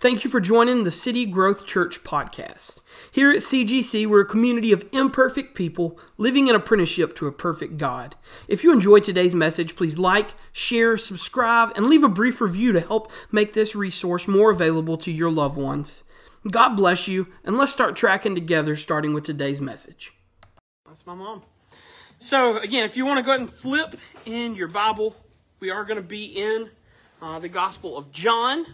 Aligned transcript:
Thank 0.00 0.24
you 0.24 0.30
for 0.30 0.40
joining 0.40 0.84
the 0.84 0.90
City 0.90 1.26
Growth 1.26 1.66
Church 1.66 2.02
podcast. 2.02 2.80
Here 3.12 3.30
at 3.30 3.40
CGC, 3.42 4.06
we're 4.06 4.22
a 4.22 4.24
community 4.24 4.72
of 4.72 4.88
imperfect 4.92 5.54
people 5.54 6.00
living 6.16 6.48
in 6.48 6.54
apprenticeship 6.54 7.14
to 7.16 7.26
a 7.26 7.32
perfect 7.32 7.76
God. 7.76 8.14
If 8.48 8.64
you 8.64 8.72
enjoyed 8.72 9.04
today's 9.04 9.34
message, 9.34 9.76
please 9.76 9.98
like, 9.98 10.30
share, 10.52 10.96
subscribe, 10.96 11.76
and 11.76 11.84
leave 11.84 12.02
a 12.02 12.08
brief 12.08 12.40
review 12.40 12.72
to 12.72 12.80
help 12.80 13.12
make 13.30 13.52
this 13.52 13.76
resource 13.76 14.26
more 14.26 14.50
available 14.50 14.96
to 14.96 15.12
your 15.12 15.30
loved 15.30 15.58
ones. 15.58 16.02
God 16.50 16.76
bless 16.76 17.06
you, 17.06 17.26
and 17.44 17.58
let's 17.58 17.70
start 17.70 17.94
tracking 17.94 18.34
together 18.34 18.76
starting 18.76 19.12
with 19.12 19.24
today's 19.24 19.60
message. 19.60 20.14
That's 20.86 21.04
my 21.04 21.14
mom. 21.14 21.42
So, 22.18 22.56
again, 22.56 22.86
if 22.86 22.96
you 22.96 23.04
want 23.04 23.18
to 23.18 23.22
go 23.22 23.32
ahead 23.32 23.42
and 23.42 23.52
flip 23.52 23.96
in 24.24 24.54
your 24.54 24.68
Bible, 24.68 25.14
we 25.60 25.68
are 25.68 25.84
going 25.84 25.98
to 25.98 26.02
be 26.02 26.24
in 26.24 26.70
uh, 27.20 27.38
the 27.38 27.50
Gospel 27.50 27.98
of 27.98 28.10
John. 28.12 28.64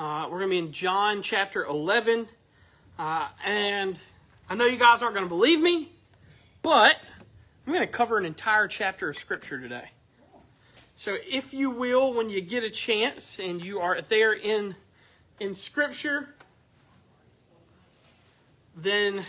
Uh, 0.00 0.26
we're 0.30 0.38
going 0.38 0.48
to 0.48 0.54
be 0.54 0.58
in 0.58 0.72
John 0.72 1.20
chapter 1.20 1.62
11. 1.62 2.26
Uh, 2.98 3.28
and 3.44 4.00
I 4.48 4.54
know 4.54 4.64
you 4.64 4.78
guys 4.78 5.02
aren't 5.02 5.12
going 5.12 5.26
to 5.26 5.28
believe 5.28 5.60
me, 5.60 5.92
but 6.62 6.96
I'm 7.66 7.72
going 7.74 7.86
to 7.86 7.92
cover 7.92 8.16
an 8.16 8.24
entire 8.24 8.66
chapter 8.66 9.10
of 9.10 9.18
Scripture 9.18 9.60
today. 9.60 9.90
So 10.96 11.18
if 11.28 11.52
you 11.52 11.68
will, 11.68 12.14
when 12.14 12.30
you 12.30 12.40
get 12.40 12.64
a 12.64 12.70
chance 12.70 13.38
and 13.38 13.62
you 13.62 13.80
are 13.80 14.00
there 14.00 14.32
in, 14.32 14.74
in 15.38 15.52
Scripture, 15.52 16.30
then 18.74 19.26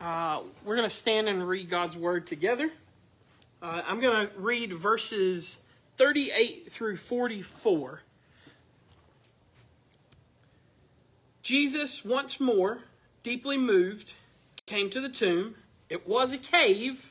uh, 0.00 0.40
we're 0.64 0.76
going 0.76 0.88
to 0.88 0.94
stand 0.94 1.28
and 1.28 1.46
read 1.46 1.68
God's 1.68 1.98
Word 1.98 2.26
together. 2.26 2.70
Uh, 3.60 3.82
I'm 3.86 4.00
going 4.00 4.26
to 4.26 4.32
read 4.38 4.72
verses 4.72 5.58
38 5.98 6.72
through 6.72 6.96
44. 6.96 8.00
Jesus, 11.50 12.04
once 12.04 12.38
more, 12.38 12.82
deeply 13.24 13.56
moved, 13.56 14.12
came 14.66 14.88
to 14.88 15.00
the 15.00 15.08
tomb. 15.08 15.56
It 15.88 16.06
was 16.06 16.30
a 16.30 16.38
cave, 16.38 17.10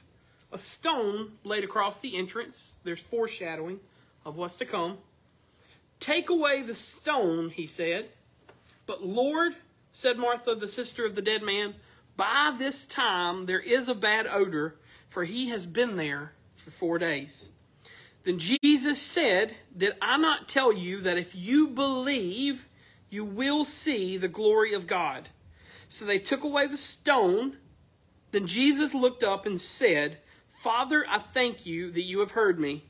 a 0.50 0.58
stone 0.58 1.34
laid 1.44 1.66
across 1.66 2.00
the 2.00 2.16
entrance. 2.16 2.76
There's 2.86 3.02
foreshadowing 3.02 3.82
of 4.26 4.38
what's 4.38 4.56
to 4.56 4.66
come. 4.66 5.00
Take 6.00 6.30
away 6.30 6.62
the 6.62 6.74
stone, 6.74 7.50
he 7.50 7.68
said. 7.68 8.12
But 8.86 9.06
Lord, 9.06 9.58
said 9.92 10.18
Martha, 10.18 10.56
the 10.56 10.70
sister 10.70 11.06
of 11.06 11.16
the 11.16 11.22
dead 11.22 11.44
man, 11.44 11.76
by 12.16 12.56
this 12.58 12.86
time 12.86 13.46
there 13.46 13.60
is 13.60 13.90
a 13.90 13.94
bad 13.94 14.26
odor, 14.26 14.76
for 15.10 15.26
he 15.26 15.50
has 15.50 15.66
been 15.66 15.98
there 15.98 16.32
for 16.56 16.72
four 16.72 16.98
days. 16.98 17.50
Then 18.24 18.40
Jesus 18.40 19.02
said, 19.02 19.56
Did 19.76 19.96
I 20.02 20.16
not 20.16 20.48
tell 20.48 20.72
you 20.72 21.02
that 21.02 21.18
if 21.18 21.36
you 21.36 21.68
believe, 21.68 22.69
you 23.10 23.26
will 23.26 23.66
see 23.66 24.18
the 24.18 24.28
glory 24.28 24.74
of 24.74 24.88
God. 24.88 25.30
So 25.88 26.06
they 26.06 26.20
took 26.20 26.44
away 26.44 26.68
the 26.68 26.78
stone. 26.78 27.58
Then 28.32 28.46
Jesus 28.46 28.94
looked 28.94 29.24
up 29.24 29.46
and 29.46 29.60
said, 29.60 30.20
Father, 30.62 31.06
I 31.10 31.20
thank 31.20 31.66
you 31.66 31.92
that 31.92 32.02
you 32.02 32.20
have 32.20 32.32
heard 32.32 32.60
me. 32.60 32.84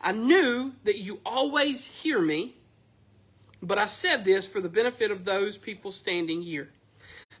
I 0.00 0.12
knew 0.12 0.72
that 0.84 0.98
you 0.98 1.20
always 1.24 1.86
hear 1.86 2.20
me, 2.20 2.54
but 3.62 3.78
I 3.78 3.86
said 3.86 4.24
this 4.24 4.46
for 4.46 4.60
the 4.60 4.68
benefit 4.68 5.10
of 5.10 5.24
those 5.24 5.56
people 5.56 5.90
standing 5.90 6.42
here, 6.42 6.68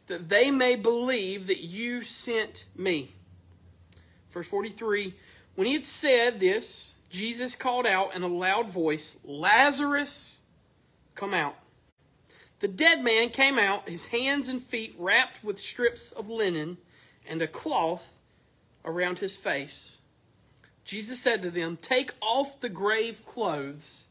that 0.08 0.28
they 0.28 0.50
may 0.50 0.74
believe 0.74 1.46
that 1.46 1.60
you 1.60 2.02
sent 2.02 2.64
me. 2.74 3.12
Verse 4.30 4.48
43 4.48 5.14
When 5.54 5.66
he 5.66 5.74
had 5.74 5.84
said 5.84 6.40
this, 6.40 6.94
Jesus 7.10 7.54
called 7.54 7.86
out 7.86 8.14
in 8.14 8.22
a 8.22 8.26
loud 8.26 8.68
voice, 8.68 9.18
Lazarus, 9.24 10.40
come 11.14 11.34
out. 11.34 11.56
The 12.60 12.68
dead 12.68 13.02
man 13.02 13.30
came 13.30 13.58
out, 13.58 13.88
his 13.88 14.06
hands 14.06 14.48
and 14.48 14.62
feet 14.62 14.94
wrapped 14.98 15.44
with 15.44 15.58
strips 15.58 16.12
of 16.12 16.30
linen 16.30 16.78
and 17.28 17.42
a 17.42 17.46
cloth 17.46 18.18
around 18.84 19.18
his 19.18 19.36
face. 19.36 19.98
Jesus 20.84 21.20
said 21.20 21.42
to 21.42 21.50
them, 21.50 21.76
Take 21.82 22.12
off 22.22 22.60
the 22.60 22.68
grave 22.68 23.26
clothes 23.26 24.06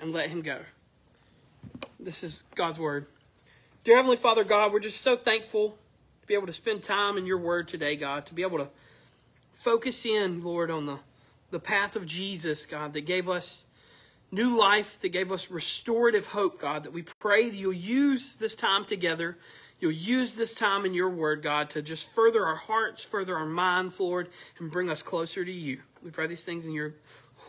and 0.00 0.12
let 0.12 0.30
him 0.30 0.42
go. 0.42 0.60
This 1.98 2.24
is 2.24 2.42
God's 2.54 2.78
word. 2.78 3.06
Dear 3.84 3.96
Heavenly 3.96 4.16
Father, 4.16 4.42
God, 4.42 4.72
we're 4.72 4.80
just 4.80 5.02
so 5.02 5.14
thankful 5.14 5.76
to 6.22 6.26
be 6.26 6.34
able 6.34 6.46
to 6.46 6.52
spend 6.52 6.82
time 6.82 7.16
in 7.16 7.26
your 7.26 7.38
word 7.38 7.68
today, 7.68 7.96
God, 7.96 8.26
to 8.26 8.34
be 8.34 8.42
able 8.42 8.58
to 8.58 8.68
focus 9.54 10.04
in, 10.06 10.42
Lord, 10.42 10.70
on 10.70 10.86
the, 10.86 10.98
the 11.50 11.60
path 11.60 11.94
of 11.94 12.06
Jesus, 12.06 12.66
God, 12.66 12.94
that 12.94 13.02
gave 13.02 13.28
us 13.28 13.64
new 14.30 14.56
life, 14.56 14.98
that 15.00 15.08
gave 15.10 15.32
us 15.32 15.50
restorative 15.50 16.26
hope, 16.26 16.60
God, 16.60 16.84
that 16.84 16.92
we 16.92 17.02
pray 17.02 17.50
that 17.50 17.56
you'll 17.56 17.72
use 17.72 18.36
this 18.36 18.54
time 18.54 18.84
together. 18.84 19.38
You'll 19.80 19.92
use 19.92 20.36
this 20.36 20.52
time 20.54 20.84
in 20.84 20.92
your 20.92 21.08
word, 21.08 21.42
God, 21.42 21.70
to 21.70 21.82
just 21.82 22.08
further 22.10 22.44
our 22.44 22.56
hearts, 22.56 23.02
further 23.02 23.36
our 23.36 23.46
minds, 23.46 23.98
Lord, 23.98 24.28
and 24.58 24.70
bring 24.70 24.90
us 24.90 25.02
closer 25.02 25.44
to 25.44 25.52
you. 25.52 25.80
We 26.02 26.10
pray 26.10 26.26
these 26.26 26.44
things 26.44 26.66
in 26.66 26.72
your 26.72 26.94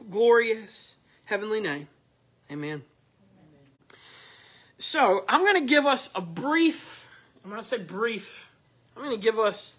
glorious 0.09 0.95
heavenly 1.25 1.59
name. 1.59 1.87
Amen. 2.49 2.83
So, 4.77 5.25
I'm 5.27 5.41
going 5.41 5.61
to 5.61 5.67
give 5.67 5.85
us 5.85 6.09
a 6.15 6.21
brief, 6.21 7.07
I'm 7.43 7.51
going 7.51 7.61
to 7.61 7.67
say 7.67 7.77
brief, 7.77 8.49
I'm 8.95 9.03
going 9.03 9.15
to 9.15 9.21
give 9.21 9.37
us 9.37 9.77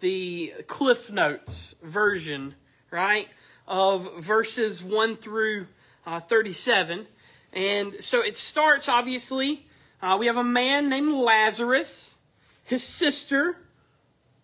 the 0.00 0.54
Cliff 0.66 1.10
Notes 1.10 1.74
version, 1.82 2.54
right, 2.90 3.28
of 3.66 4.22
verses 4.22 4.82
1 4.82 5.16
through 5.16 5.66
uh, 6.08 6.20
37. 6.20 7.06
And 7.52 7.96
so 8.00 8.22
it 8.22 8.36
starts, 8.36 8.88
obviously, 8.88 9.66
uh, 10.00 10.16
we 10.18 10.26
have 10.26 10.36
a 10.36 10.44
man 10.44 10.88
named 10.88 11.12
Lazarus, 11.12 12.16
his 12.64 12.82
sister, 12.82 13.58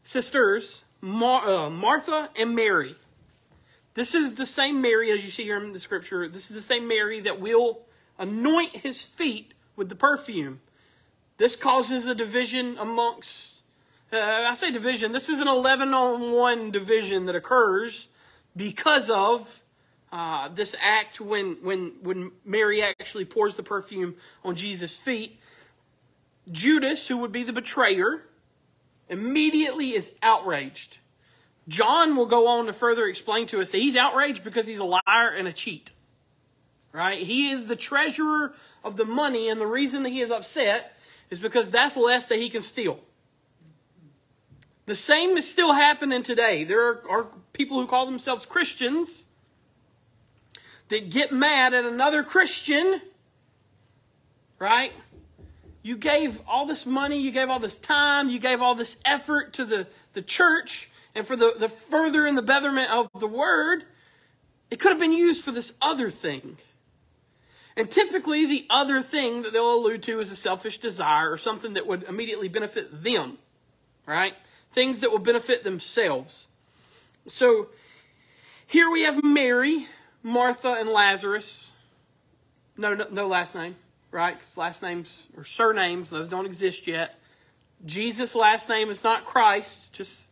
sisters, 0.02 0.84
Mar- 1.00 1.46
uh, 1.46 1.70
Martha 1.70 2.30
and 2.36 2.54
Mary. 2.54 2.96
This 3.94 4.14
is 4.14 4.34
the 4.34 4.46
same 4.46 4.80
Mary, 4.80 5.10
as 5.10 5.24
you 5.24 5.30
see 5.30 5.44
here 5.44 5.56
in 5.56 5.72
the 5.72 5.80
scripture, 5.80 6.28
this 6.28 6.50
is 6.50 6.56
the 6.56 6.62
same 6.62 6.88
Mary 6.88 7.20
that 7.20 7.40
will 7.40 7.82
anoint 8.18 8.76
his 8.76 9.02
feet 9.02 9.54
with 9.76 9.88
the 9.88 9.94
perfume. 9.94 10.60
This 11.38 11.56
causes 11.56 12.06
a 12.06 12.14
division 12.14 12.76
amongst, 12.78 13.62
uh, 14.12 14.18
I 14.18 14.54
say 14.54 14.70
division, 14.70 15.12
this 15.12 15.28
is 15.28 15.40
an 15.40 15.48
11 15.48 15.94
on 15.94 16.32
1 16.32 16.70
division 16.70 17.26
that 17.26 17.36
occurs 17.36 18.08
because 18.56 19.10
of 19.10 19.60
uh, 20.14 20.46
this 20.46 20.76
act 20.80 21.20
when, 21.20 21.56
when, 21.60 21.90
when 22.00 22.30
Mary 22.44 22.80
actually 22.84 23.24
pours 23.24 23.56
the 23.56 23.64
perfume 23.64 24.14
on 24.44 24.54
Jesus' 24.54 24.94
feet. 24.94 25.40
Judas, 26.52 27.08
who 27.08 27.16
would 27.16 27.32
be 27.32 27.42
the 27.42 27.52
betrayer, 27.52 28.22
immediately 29.08 29.92
is 29.92 30.12
outraged. 30.22 30.98
John 31.66 32.14
will 32.14 32.26
go 32.26 32.46
on 32.46 32.66
to 32.66 32.72
further 32.72 33.08
explain 33.08 33.48
to 33.48 33.60
us 33.60 33.72
that 33.72 33.78
he's 33.78 33.96
outraged 33.96 34.44
because 34.44 34.68
he's 34.68 34.78
a 34.78 34.84
liar 34.84 35.34
and 35.36 35.48
a 35.48 35.52
cheat. 35.52 35.90
Right? 36.92 37.18
He 37.18 37.50
is 37.50 37.66
the 37.66 37.74
treasurer 37.74 38.54
of 38.84 38.96
the 38.96 39.04
money, 39.04 39.48
and 39.48 39.60
the 39.60 39.66
reason 39.66 40.04
that 40.04 40.10
he 40.10 40.20
is 40.20 40.30
upset 40.30 40.96
is 41.28 41.40
because 41.40 41.72
that's 41.72 41.96
less 41.96 42.26
that 42.26 42.38
he 42.38 42.50
can 42.50 42.62
steal. 42.62 43.00
The 44.86 44.94
same 44.94 45.36
is 45.36 45.50
still 45.50 45.72
happening 45.72 46.22
today. 46.22 46.62
There 46.62 46.86
are, 46.86 47.02
are 47.10 47.26
people 47.52 47.80
who 47.80 47.88
call 47.88 48.06
themselves 48.06 48.46
Christians 48.46 49.26
that 50.94 51.10
get 51.10 51.32
mad 51.32 51.74
at 51.74 51.84
another 51.84 52.22
Christian, 52.22 53.00
right? 54.60 54.92
You 55.82 55.96
gave 55.96 56.40
all 56.46 56.66
this 56.66 56.86
money, 56.86 57.20
you 57.20 57.32
gave 57.32 57.50
all 57.50 57.58
this 57.58 57.76
time, 57.76 58.30
you 58.30 58.38
gave 58.38 58.62
all 58.62 58.76
this 58.76 58.98
effort 59.04 59.54
to 59.54 59.64
the, 59.64 59.88
the 60.12 60.22
church 60.22 60.88
and 61.12 61.26
for 61.26 61.34
the, 61.34 61.56
the 61.58 61.68
further 61.68 62.24
in 62.24 62.36
the 62.36 62.42
betterment 62.42 62.92
of 62.92 63.08
the 63.18 63.26
word. 63.26 63.82
It 64.70 64.78
could 64.78 64.90
have 64.90 65.00
been 65.00 65.12
used 65.12 65.42
for 65.42 65.50
this 65.50 65.72
other 65.82 66.10
thing. 66.10 66.58
And 67.76 67.90
typically, 67.90 68.46
the 68.46 68.64
other 68.70 69.02
thing 69.02 69.42
that 69.42 69.52
they'll 69.52 69.74
allude 69.74 70.04
to 70.04 70.20
is 70.20 70.30
a 70.30 70.36
selfish 70.36 70.78
desire 70.78 71.28
or 71.28 71.36
something 71.36 71.72
that 71.74 71.88
would 71.88 72.04
immediately 72.04 72.46
benefit 72.46 73.02
them, 73.02 73.38
right? 74.06 74.34
Things 74.70 75.00
that 75.00 75.10
will 75.10 75.18
benefit 75.18 75.64
themselves. 75.64 76.46
So 77.26 77.70
here 78.64 78.88
we 78.88 79.02
have 79.02 79.24
Mary 79.24 79.88
Martha 80.24 80.72
and 80.80 80.88
Lazarus. 80.88 81.72
No, 82.76 82.94
no, 82.94 83.06
no 83.10 83.28
last 83.28 83.54
name, 83.54 83.76
right? 84.10 84.36
Because 84.36 84.56
last 84.56 84.82
names 84.82 85.28
or 85.36 85.44
surnames, 85.44 86.10
those 86.10 86.26
don't 86.26 86.46
exist 86.46 86.88
yet. 86.88 87.20
Jesus' 87.84 88.34
last 88.34 88.68
name 88.68 88.88
is 88.88 89.04
not 89.04 89.24
Christ. 89.24 89.92
Just 89.92 90.30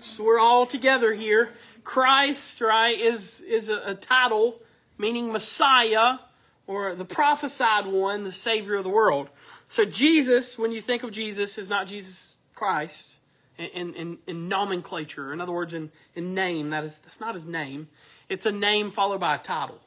so 0.00 0.24
we're 0.24 0.40
all 0.40 0.66
together 0.66 1.14
here. 1.14 1.50
Christ, 1.84 2.60
right, 2.60 2.98
is 2.98 3.40
is 3.42 3.68
a, 3.68 3.80
a 3.86 3.94
title 3.94 4.60
meaning 4.98 5.32
Messiah 5.32 6.18
or 6.66 6.94
the 6.94 7.04
prophesied 7.04 7.86
one, 7.86 8.24
the 8.24 8.32
Savior 8.32 8.74
of 8.74 8.84
the 8.84 8.90
world. 8.90 9.28
So 9.68 9.84
Jesus, 9.84 10.58
when 10.58 10.72
you 10.72 10.80
think 10.80 11.02
of 11.02 11.12
Jesus, 11.12 11.56
is 11.58 11.68
not 11.68 11.86
Jesus 11.86 12.34
Christ 12.54 13.16
in, 13.58 13.94
in, 13.94 14.18
in 14.26 14.48
nomenclature. 14.48 15.32
In 15.32 15.40
other 15.40 15.52
words, 15.52 15.74
in, 15.74 15.90
in 16.14 16.34
name. 16.34 16.70
That 16.70 16.84
is 16.84 16.98
that's 16.98 17.20
not 17.20 17.34
his 17.34 17.44
name. 17.44 17.88
It's 18.28 18.46
a 18.46 18.52
name 18.52 18.90
followed 18.90 19.20
by 19.20 19.34
a 19.34 19.38
title, 19.38 19.80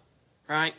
right? 0.47 0.73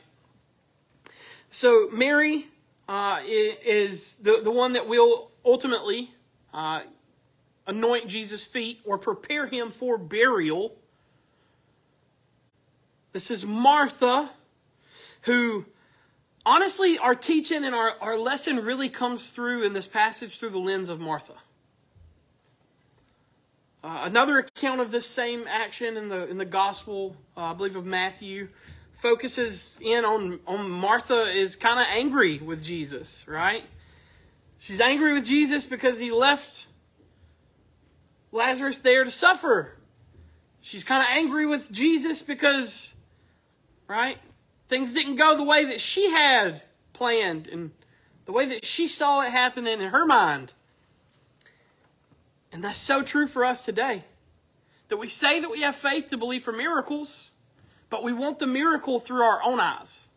So 1.51 1.89
Mary, 1.93 2.47
uh, 2.89 3.21
is 3.25 4.17
the, 4.17 4.41
the 4.43 4.51
one 4.51 4.73
that 4.73 4.89
will 4.89 5.31
ultimately 5.45 6.11
uh, 6.55 6.81
anoint 7.67 8.09
Jesus' 8.09 8.45
feet 8.45 8.81
or 8.85 8.97
prepare 8.97 9.47
him 9.47 9.71
for 9.71 9.99
burial. 9.99 10.75
This 13.13 13.31
is 13.31 13.45
Martha, 13.45 14.31
who 15.23 15.67
honestly, 16.47 16.99
our 16.99 17.15
teaching 17.15 17.65
and 17.65 17.75
our, 17.75 17.95
our 18.01 18.19
lesson 18.19 18.65
really 18.65 18.89
comes 18.89 19.31
through 19.31 19.65
in 19.65 19.75
this 19.75 19.87
passage 19.87 20.39
through 20.39 20.51
the 20.51 20.59
lens 20.59 20.89
of 20.89 20.99
Martha. 20.99 21.35
Uh, 23.83 24.01
another 24.03 24.39
account 24.39 24.81
of 24.81 24.91
this 24.91 25.07
same 25.07 25.45
action 25.49 25.97
in 25.97 26.09
the 26.09 26.29
in 26.29 26.39
the 26.39 26.45
Gospel, 26.45 27.17
uh, 27.37 27.43
I 27.43 27.55
believe 27.55 27.77
of 27.77 27.87
Matthew, 27.87 28.49
focuses 28.95 29.79
in 29.81 30.05
on 30.05 30.41
on 30.47 30.69
Martha 30.69 31.31
is 31.31 31.55
kind 31.55 31.79
of 31.79 31.87
angry 31.91 32.39
with 32.39 32.63
Jesus, 32.65 33.25
right? 33.29 33.63
She's 34.59 34.81
angry 34.81 35.13
with 35.13 35.25
Jesus 35.25 35.65
because 35.65 36.01
he 36.01 36.11
left 36.11 36.67
Lazarus 38.33 38.79
there 38.79 39.05
to 39.05 39.11
suffer. 39.11 39.77
She's 40.61 40.83
kind 40.83 41.03
of 41.03 41.09
angry 41.11 41.47
with 41.47 41.71
Jesus 41.71 42.23
because, 42.23 42.95
right? 43.87 44.19
Things 44.69 44.93
didn't 44.93 45.17
go 45.17 45.37
the 45.37 45.45
way 45.45 45.65
that 45.67 45.81
she 45.81 46.11
had 46.11 46.63
planned 46.93 47.47
and 47.47 47.71
the 48.27 48.33
way 48.33 48.47
that 48.47 48.65
she 48.65 48.89
saw 48.89 49.21
it 49.21 49.31
happening 49.31 49.81
in 49.81 49.91
her 49.91 50.05
mind. 50.05 50.53
And 52.53 52.65
that's 52.65 52.79
so 52.79 53.03
true 53.03 53.27
for 53.27 53.45
us 53.45 53.65
today. 53.65 54.05
That 54.89 54.97
we 54.97 55.09
say 55.09 55.41
that 55.41 55.51
we 55.51 55.61
have 55.61 55.77
faith 55.77 56.09
to 56.09 56.17
believe 56.17 56.43
for 56.43 56.53
miracles, 56.53 57.33
but 57.91 58.03
we 58.03 58.13
want 58.13 58.39
the 58.39 58.47
miracle 58.47 59.01
through 59.01 59.23
our 59.23 59.43
own 59.43 59.61
eyes, 59.61 60.09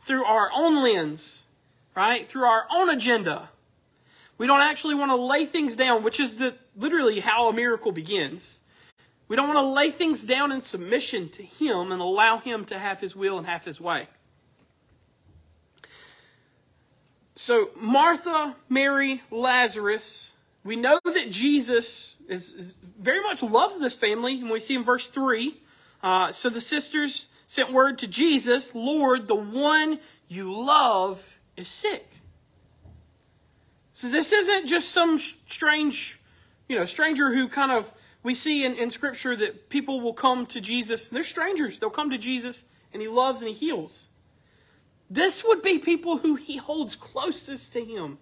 through 0.00 0.24
our 0.24 0.50
own 0.54 0.82
lens, 0.82 1.48
right? 1.94 2.28
Through 2.28 2.44
our 2.44 2.66
own 2.70 2.88
agenda. 2.88 3.50
We 4.38 4.46
don't 4.46 4.60
actually 4.60 4.94
want 4.94 5.10
to 5.10 5.16
lay 5.16 5.46
things 5.46 5.76
down, 5.76 6.02
which 6.02 6.20
is 6.20 6.36
the 6.36 6.54
literally 6.76 7.20
how 7.20 7.48
a 7.48 7.52
miracle 7.52 7.92
begins. 7.92 8.60
We 9.28 9.36
don't 9.36 9.48
want 9.48 9.58
to 9.58 9.72
lay 9.72 9.90
things 9.90 10.22
down 10.22 10.52
in 10.52 10.62
submission 10.62 11.28
to 11.30 11.42
Him 11.42 11.90
and 11.90 12.00
allow 12.00 12.38
Him 12.38 12.64
to 12.66 12.78
have 12.78 13.00
His 13.00 13.16
will 13.16 13.38
and 13.38 13.46
have 13.46 13.64
His 13.64 13.80
way. 13.80 14.08
So, 17.34 17.70
Martha, 17.76 18.56
Mary, 18.68 19.22
Lazarus, 19.30 20.35
we 20.66 20.76
know 20.76 20.98
that 21.04 21.30
Jesus 21.30 22.16
is, 22.28 22.54
is 22.54 22.78
very 22.98 23.20
much 23.22 23.42
loves 23.42 23.78
this 23.78 23.94
family, 23.94 24.40
and 24.40 24.50
we 24.50 24.60
see 24.60 24.74
in 24.74 24.84
verse 24.84 25.06
3. 25.06 25.60
Uh, 26.02 26.32
so 26.32 26.50
the 26.50 26.60
sisters 26.60 27.28
sent 27.46 27.72
word 27.72 27.98
to 27.98 28.06
Jesus 28.06 28.74
Lord, 28.74 29.28
the 29.28 29.36
one 29.36 30.00
you 30.28 30.52
love 30.52 31.24
is 31.56 31.68
sick. 31.68 32.10
So 33.92 34.08
this 34.08 34.32
isn't 34.32 34.66
just 34.66 34.90
some 34.90 35.18
strange, 35.18 36.20
you 36.68 36.76
know, 36.76 36.84
stranger 36.84 37.32
who 37.32 37.48
kind 37.48 37.72
of 37.72 37.92
we 38.22 38.34
see 38.34 38.64
in, 38.64 38.74
in 38.74 38.90
Scripture 38.90 39.36
that 39.36 39.68
people 39.68 40.00
will 40.00 40.12
come 40.12 40.46
to 40.46 40.60
Jesus. 40.60 41.08
And 41.08 41.16
they're 41.16 41.24
strangers. 41.24 41.78
They'll 41.78 41.90
come 41.90 42.10
to 42.10 42.18
Jesus 42.18 42.64
and 42.92 43.00
He 43.00 43.08
loves 43.08 43.40
and 43.40 43.48
He 43.48 43.54
heals. 43.54 44.08
This 45.08 45.44
would 45.44 45.62
be 45.62 45.78
people 45.78 46.18
who 46.18 46.34
He 46.34 46.56
holds 46.56 46.96
closest 46.96 47.72
to 47.74 47.84
Him. 47.84 48.18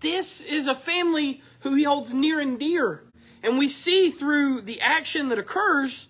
This 0.00 0.40
is 0.40 0.66
a 0.66 0.74
family 0.74 1.42
who 1.60 1.74
He 1.74 1.84
holds 1.84 2.12
near 2.12 2.40
and 2.40 2.58
dear. 2.58 3.04
And 3.42 3.58
we 3.58 3.68
see 3.68 4.10
through 4.10 4.62
the 4.62 4.80
action 4.80 5.28
that 5.28 5.38
occurs, 5.38 6.08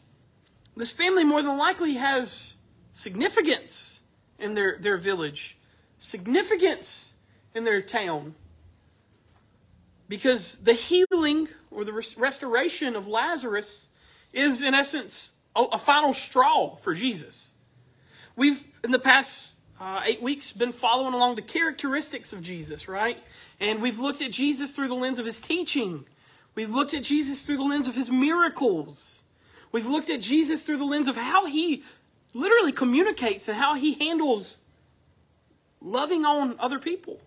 this 0.77 0.93
family 0.93 1.25
more 1.25 1.43
than 1.43 1.59
likely 1.59 1.95
has 1.95 2.57
significance 2.93 4.01
in 4.39 4.55
their, 4.55 4.79
their 4.81 4.97
village, 4.97 5.59
significance 5.99 7.15
in 7.55 7.65
their 7.65 7.83
town. 7.83 8.35
Because 10.09 10.59
the 10.59 10.73
healing 10.73 11.49
or 11.71 11.85
the 11.85 11.93
restoration 12.17 12.97
of 12.97 13.07
Lazarus 13.07 13.89
is, 14.33 14.63
in 14.63 14.75
essence, 14.75 15.35
a, 15.55 15.65
a 15.73 15.79
final 15.79 16.15
straw 16.15 16.77
for 16.77 16.95
Jesus. 16.95 17.53
We've, 18.37 18.65
in 18.83 18.91
the 18.91 18.99
past 18.99 19.51
uh, 19.81 20.03
eight 20.05 20.23
weeks, 20.23 20.53
been 20.53 20.73
following 20.73 21.13
along 21.13 21.35
the 21.35 21.43
characteristics 21.43 22.33
of 22.33 22.41
Jesus, 22.41 22.89
right? 22.89 23.19
And 23.61 23.83
we've 23.83 23.99
looked 23.99 24.23
at 24.23 24.33
Jesus 24.33 24.71
through 24.71 24.89
the 24.89 24.95
lens 24.95 25.19
of 25.19 25.27
his 25.27 25.41
teaching. 25.41 26.07
We've 26.55 26.75
looked 26.75 26.95
at 26.95 27.03
Jesus 27.03 27.43
through 27.43 27.57
the 27.57 27.65
lens 27.65 27.87
of 27.87 27.95
his 27.95 28.11
miracles. 28.11 29.23
We've 29.73 29.87
looked 29.87 30.11
at 30.11 30.21
Jesus 30.21 30.63
through 30.65 30.79
the 30.79 30.85
lens 30.85 31.09
of 31.09 31.17
how 31.17 31.47
he 31.47 31.83
literally 32.35 32.73
communicates 32.73 33.49
and 33.49 33.57
how 33.57 33.75
he 33.75 33.95
handles 33.95 34.59
loving 35.81 36.25
on 36.25 36.57
other 36.59 36.79
people. 36.79 37.21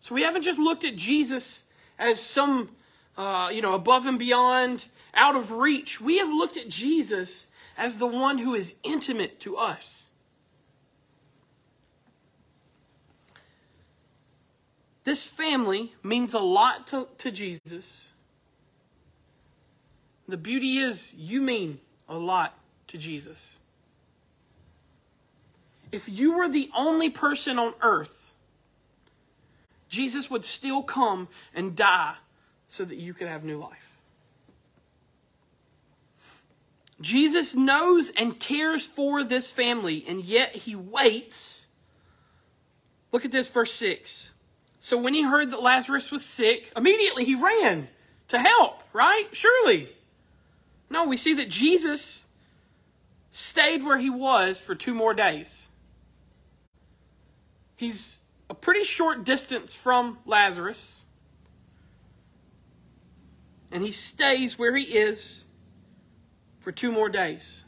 So 0.00 0.14
we 0.14 0.22
haven't 0.22 0.42
just 0.42 0.58
looked 0.58 0.84
at 0.84 0.96
Jesus 0.96 1.64
as 1.98 2.20
some 2.20 2.70
uh, 3.16 3.50
you 3.52 3.62
know, 3.62 3.74
above 3.74 4.06
and 4.06 4.18
beyond, 4.18 4.86
out 5.14 5.36
of 5.36 5.52
reach. 5.52 6.00
We 6.00 6.18
have 6.18 6.28
looked 6.28 6.56
at 6.56 6.68
Jesus 6.68 7.48
as 7.76 7.98
the 7.98 8.06
one 8.06 8.38
who 8.38 8.54
is 8.54 8.76
intimate 8.82 9.40
to 9.40 9.56
us. 9.56 10.01
This 15.04 15.26
family 15.26 15.94
means 16.02 16.32
a 16.32 16.38
lot 16.38 16.86
to, 16.88 17.08
to 17.18 17.30
Jesus. 17.30 18.12
The 20.28 20.36
beauty 20.36 20.78
is, 20.78 21.12
you 21.14 21.42
mean 21.42 21.80
a 22.08 22.16
lot 22.16 22.56
to 22.88 22.98
Jesus. 22.98 23.58
If 25.90 26.08
you 26.08 26.36
were 26.36 26.48
the 26.48 26.70
only 26.76 27.10
person 27.10 27.58
on 27.58 27.74
earth, 27.82 28.32
Jesus 29.88 30.30
would 30.30 30.44
still 30.44 30.82
come 30.82 31.28
and 31.54 31.76
die 31.76 32.16
so 32.66 32.84
that 32.84 32.96
you 32.96 33.12
could 33.12 33.28
have 33.28 33.44
new 33.44 33.58
life. 33.58 33.98
Jesus 37.02 37.54
knows 37.54 38.10
and 38.10 38.38
cares 38.38 38.86
for 38.86 39.24
this 39.24 39.50
family, 39.50 40.04
and 40.06 40.24
yet 40.24 40.54
he 40.54 40.74
waits. 40.76 41.66
Look 43.10 43.24
at 43.24 43.32
this, 43.32 43.48
verse 43.48 43.72
6. 43.74 44.31
So 44.84 44.98
when 44.98 45.14
he 45.14 45.22
heard 45.22 45.52
that 45.52 45.62
Lazarus 45.62 46.10
was 46.10 46.24
sick, 46.24 46.72
immediately 46.76 47.24
he 47.24 47.36
ran 47.36 47.86
to 48.26 48.38
help, 48.40 48.82
right? 48.92 49.28
Surely. 49.30 49.90
No, 50.90 51.06
we 51.06 51.16
see 51.16 51.34
that 51.34 51.48
Jesus 51.48 52.26
stayed 53.30 53.84
where 53.84 53.98
he 53.98 54.10
was 54.10 54.58
for 54.58 54.74
two 54.74 54.92
more 54.92 55.14
days. 55.14 55.70
He's 57.76 58.22
a 58.50 58.54
pretty 58.54 58.82
short 58.82 59.22
distance 59.22 59.72
from 59.72 60.18
Lazarus 60.26 61.02
and 63.70 63.84
he 63.84 63.92
stays 63.92 64.58
where 64.58 64.74
he 64.74 64.82
is 64.82 65.44
for 66.58 66.72
two 66.72 66.90
more 66.90 67.08
days. 67.08 67.64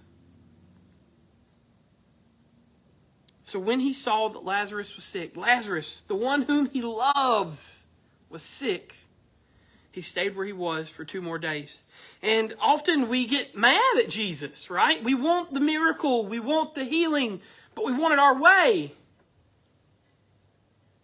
So 3.54 3.60
when 3.60 3.78
he 3.78 3.92
saw 3.92 4.30
that 4.30 4.44
Lazarus 4.44 4.96
was 4.96 5.04
sick, 5.04 5.36
Lazarus, 5.36 6.02
the 6.02 6.16
one 6.16 6.42
whom 6.42 6.68
he 6.70 6.82
loves, 6.82 7.84
was 8.28 8.42
sick, 8.42 8.96
he 9.92 10.02
stayed 10.02 10.34
where 10.34 10.44
he 10.44 10.52
was 10.52 10.88
for 10.88 11.04
two 11.04 11.22
more 11.22 11.38
days. 11.38 11.84
And 12.20 12.56
often 12.60 13.08
we 13.08 13.28
get 13.28 13.56
mad 13.56 13.98
at 13.98 14.08
Jesus, 14.08 14.70
right? 14.70 15.04
We 15.04 15.14
want 15.14 15.54
the 15.54 15.60
miracle, 15.60 16.26
we 16.26 16.40
want 16.40 16.74
the 16.74 16.82
healing, 16.82 17.42
but 17.76 17.84
we 17.84 17.92
want 17.92 18.12
it 18.14 18.18
our 18.18 18.36
way. 18.36 18.92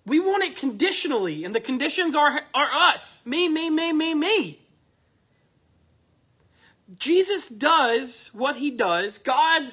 We 0.04 0.18
want 0.18 0.42
it 0.42 0.56
conditionally, 0.56 1.44
and 1.44 1.54
the 1.54 1.60
conditions 1.60 2.16
are, 2.16 2.40
are 2.52 2.68
us. 2.72 3.20
Me, 3.24 3.48
me, 3.48 3.70
me, 3.70 3.92
me, 3.92 4.12
me. 4.12 4.58
Jesus 6.98 7.48
does 7.48 8.30
what 8.32 8.56
he 8.56 8.72
does. 8.72 9.18
God 9.18 9.70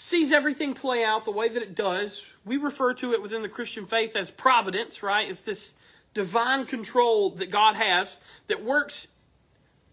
sees 0.00 0.30
everything 0.30 0.74
play 0.74 1.04
out 1.04 1.24
the 1.24 1.32
way 1.32 1.48
that 1.48 1.60
it 1.60 1.74
does. 1.74 2.22
We 2.44 2.56
refer 2.56 2.94
to 2.94 3.12
it 3.14 3.20
within 3.20 3.42
the 3.42 3.48
Christian 3.48 3.84
faith 3.84 4.14
as 4.14 4.30
providence, 4.30 5.02
right? 5.02 5.28
It's 5.28 5.40
this 5.40 5.74
divine 6.14 6.66
control 6.66 7.30
that 7.30 7.50
God 7.50 7.74
has 7.74 8.20
that 8.46 8.62
works 8.62 9.08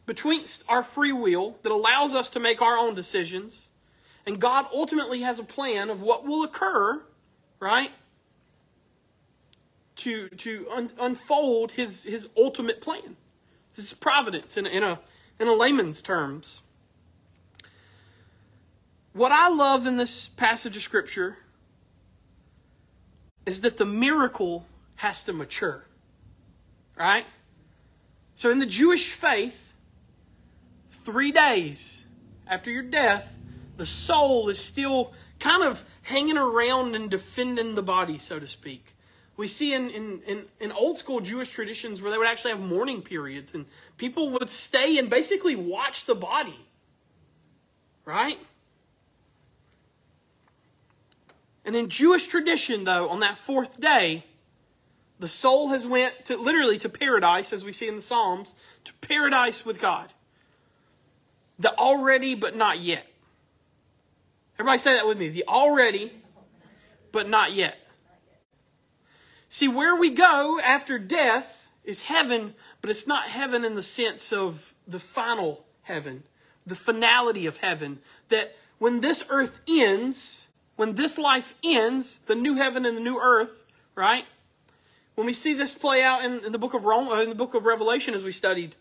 between 0.05 0.45
our 0.69 0.83
free 0.83 1.12
will, 1.12 1.57
that 1.63 1.71
allows 1.71 2.13
us 2.13 2.29
to 2.29 2.39
make 2.39 2.62
our 2.62 2.77
own 2.77 2.93
decisions. 2.93 3.69
And 4.27 4.39
God 4.39 4.67
ultimately 4.71 5.21
has 5.21 5.39
a 5.39 5.43
plan 5.43 5.89
of 5.89 6.01
what 6.01 6.24
will 6.24 6.43
occur, 6.43 7.01
right? 7.59 7.89
To, 9.97 10.29
to 10.29 10.67
un- 10.71 10.91
unfold 11.00 11.71
his, 11.71 12.03
his 12.03 12.29
ultimate 12.38 12.79
plan. 12.79 13.15
This 13.75 13.85
is 13.85 13.93
providence 13.93 14.55
in, 14.55 14.67
in 14.67 14.83
a 14.83 15.00
in 15.39 15.47
a 15.47 15.53
layman's 15.53 16.01
terms. 16.01 16.62
What 19.15 19.31
I 19.31 19.48
love 19.48 19.88
in 19.88 19.95
this 19.95 20.27
passage 20.27 20.75
of 20.75 20.81
Scripture 20.81 21.38
is 23.45 23.62
that 23.62 23.77
the 23.77 23.86
miracle 23.86 24.65
has 24.98 25.24
to 25.24 25.31
mature. 25.31 25.86
Right? 26.98 27.25
So 28.36 28.50
in 28.50 28.60
the 28.60 28.65
Jewish 28.65 29.12
faith, 29.12 29.72
three 30.89 31.31
days 31.31 32.05
after 32.45 32.69
your 32.69 32.84
death, 32.84 33.38
the 33.77 33.86
soul 33.86 34.50
is 34.50 34.60
still 34.60 35.13
kind 35.39 35.63
of 35.63 35.86
hanging 36.01 36.38
around 36.38 36.93
and 36.93 37.10
defending 37.10 37.75
the 37.75 37.84
body, 37.84 38.19
so 38.19 38.38
to 38.38 38.50
speak. 38.50 38.98
We 39.38 39.48
see 39.48 39.74
in, 39.74 39.91
in, 39.91 40.24
in, 40.27 40.45
in, 40.60 40.74
old 40.74 40.98
school 40.98 41.22
Jewish 41.22 41.51
traditions 41.51 42.01
where 42.01 42.12
they 42.12 42.17
would 42.17 42.27
actually 42.27 42.51
have 42.51 42.60
mourning 42.60 43.01
periods 43.01 43.53
and 43.53 43.65
people 43.95 44.29
would 44.31 44.50
stay 44.50 44.98
and 44.98 45.10
basically 45.10 45.55
watch 45.55 46.03
the 46.03 46.15
body. 46.15 46.67
Right? 48.03 48.39
And 51.65 51.75
in 51.75 51.89
Jewish 51.89 52.27
tradition, 52.27 52.84
though, 52.84 53.10
on 53.10 53.19
that 53.22 53.38
fourth 53.38 53.81
day, 53.81 54.24
the 55.19 55.27
soul 55.27 55.69
has 55.69 55.86
went 55.88 56.25
to 56.25 56.38
literally 56.38 56.77
to 56.77 56.89
paradise, 56.89 57.51
as 57.51 57.65
we 57.65 57.74
see 57.74 57.88
in 57.88 57.95
the 57.95 58.01
Psalms, 58.01 58.53
to 58.84 58.93
paradise 59.01 59.65
with 59.65 59.81
God. 59.81 60.13
The 61.57 61.75
already 61.77 62.36
but 62.36 62.55
not 62.55 62.79
yet. 62.79 63.07
Everybody 64.60 64.77
say 64.77 64.93
that 64.93 65.07
with 65.07 65.17
me. 65.17 65.29
The 65.29 65.45
already 65.48 66.12
but 67.12 67.27
not 67.27 67.53
yet. 67.53 67.77
See, 69.50 69.67
where 69.67 69.95
we 69.95 70.12
go 70.12 70.60
after 70.60 71.00
death 71.00 71.67
is 71.84 72.03
heaven, 72.03 72.53
but 72.81 72.89
it's 72.89 73.07
not 73.07 73.27
heaven 73.27 73.65
in 73.65 73.75
the 73.75 73.84
sense 73.84 74.31
of 74.31 74.74
the 74.88 75.00
final 75.00 75.65
heaven, 75.84 76.24
the 76.65 76.75
finality 76.75 77.45
of 77.45 77.57
heaven. 77.57 78.00
That 78.29 78.55
when 78.77 79.00
this 79.00 79.25
earth 79.29 79.62
ends, 79.67 80.44
when 80.75 80.96
this 80.96 81.17
life 81.17 81.55
ends, 81.63 82.20
the 82.20 82.36
new 82.36 82.55
heaven 82.55 82.86
and 82.86 82.98
the 82.98 83.01
new 83.01 83.20
earth, 83.20 83.65
right? 83.96 84.25
When 85.15 85.25
we 85.25 85.34
see 85.34 85.53
this 85.53 85.74
play 85.74 86.03
out 86.03 86.24
in, 86.24 86.44
in 86.44 86.51
the 86.51 86.60
book 86.60 86.74
of 86.74 86.86
Rome, 86.86 87.08
uh, 87.08 87.22
in 87.22 87.29
the 87.29 87.36
book 87.36 87.53
of 87.53 87.65
Revelation, 87.65 88.13
as 88.13 88.24
we 88.24 88.32
studied, 88.32 88.75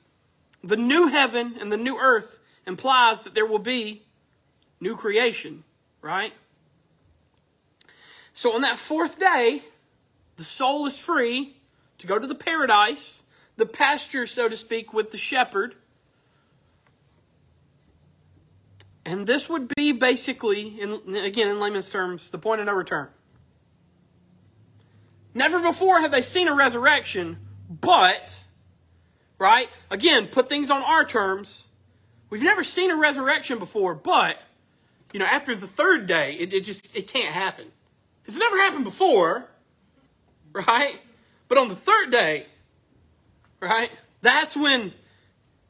the 0.63 0.77
new 0.77 1.07
heaven 1.07 1.57
and 1.61 1.71
the 1.71 1.77
new 1.77 1.99
earth 1.99 2.39
implies 2.67 3.23
that 3.23 3.35
there 3.35 3.47
will 3.47 3.59
be 3.59 4.03
new 4.81 4.97
creation, 4.97 5.63
right? 6.03 6.33
So 8.33 8.55
on 8.55 8.63
that 8.63 8.79
fourth 8.79 9.19
day, 9.19 9.63
the 10.37 10.45
soul 10.45 10.87
is 10.87 10.99
free 10.99 11.57
to 11.99 12.07
go 12.07 12.19
to 12.19 12.27
the 12.27 12.35
paradise, 12.35 13.23
the 13.57 13.67
pasture, 13.67 14.27
so 14.27 14.49
to 14.49 14.57
speak, 14.57 14.93
with 14.93 15.13
the 15.13 15.19
shepherd. 15.19 15.77
And 19.06 19.26
this 19.26 19.49
would 19.49 19.73
be 19.76 19.92
basically, 19.92 20.80
in, 20.80 21.14
again, 21.14 21.49
in 21.49 21.61
layman's 21.61 21.90
terms, 21.90 22.30
the 22.30 22.38
point 22.38 22.61
of 22.61 22.66
no 22.66 22.73
return. 22.73 23.08
Never 25.34 25.61
before 25.61 26.00
have 26.00 26.11
they 26.11 26.23
seen 26.23 26.49
a 26.49 26.54
resurrection, 26.54 27.38
but, 27.68 28.38
right? 29.38 29.68
Again, 29.90 30.28
put 30.28 30.49
things 30.49 30.70
on 30.70 30.82
our 30.82 31.04
terms. 31.04 31.68
We've 32.30 32.42
never 32.42 32.64
seen 32.64 32.90
a 32.90 32.96
resurrection 32.96 33.58
before, 33.58 33.94
but, 33.94 34.38
you 35.12 35.18
know, 35.18 35.26
after 35.26 35.54
the 35.54 35.66
third 35.66 36.06
day, 36.06 36.34
it, 36.34 36.52
it 36.52 36.61
just, 36.61 36.94
it 36.96 37.06
can't 37.08 37.32
happen. 37.32 37.66
It's 38.26 38.38
never 38.38 38.56
happened 38.56 38.84
before, 38.84 39.49
right? 40.52 41.00
But 41.49 41.58
on 41.58 41.68
the 41.68 41.76
third 41.76 42.11
day, 42.11 42.46
right? 43.61 43.90
That's 44.23 44.56
when 44.56 44.94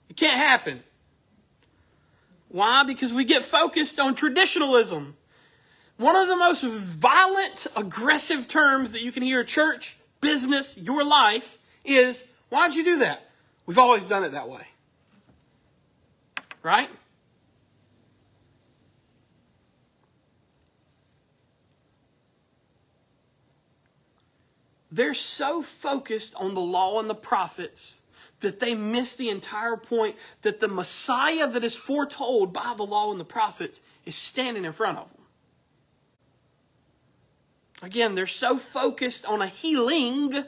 it 0.08 0.16
can't 0.16 0.36
happen. 0.36 0.84
Why? 2.54 2.84
Because 2.84 3.12
we 3.12 3.24
get 3.24 3.42
focused 3.42 3.98
on 3.98 4.14
traditionalism. 4.14 5.16
One 5.96 6.14
of 6.14 6.28
the 6.28 6.36
most 6.36 6.62
violent, 6.62 7.66
aggressive 7.74 8.46
terms 8.46 8.92
that 8.92 9.02
you 9.02 9.10
can 9.10 9.24
hear 9.24 9.42
church, 9.42 9.96
business, 10.20 10.78
your 10.78 11.02
life 11.02 11.58
is 11.84 12.24
why'd 12.50 12.76
you 12.76 12.84
do 12.84 12.98
that? 12.98 13.28
We've 13.66 13.76
always 13.76 14.06
done 14.06 14.22
it 14.22 14.30
that 14.30 14.48
way. 14.48 14.68
Right? 16.62 16.88
They're 24.92 25.12
so 25.12 25.60
focused 25.60 26.36
on 26.36 26.54
the 26.54 26.60
law 26.60 27.00
and 27.00 27.10
the 27.10 27.16
prophets 27.16 28.00
that 28.44 28.60
they 28.60 28.74
miss 28.74 29.16
the 29.16 29.30
entire 29.30 29.76
point 29.76 30.16
that 30.42 30.60
the 30.60 30.68
Messiah 30.68 31.48
that 31.48 31.64
is 31.64 31.74
foretold 31.74 32.52
by 32.52 32.74
the 32.76 32.84
law 32.84 33.10
and 33.10 33.18
the 33.18 33.24
prophets 33.24 33.80
is 34.04 34.14
standing 34.14 34.64
in 34.64 34.72
front 34.72 34.98
of 34.98 35.08
them. 35.10 35.22
Again, 37.82 38.14
they're 38.14 38.26
so 38.26 38.58
focused 38.58 39.26
on 39.26 39.42
a 39.42 39.46
healing 39.46 40.44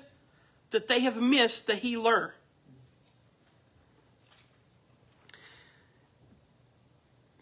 that 0.71 0.89
they 0.89 1.01
have 1.01 1.21
missed 1.21 1.67
the 1.67 1.75
healer. 1.75 2.35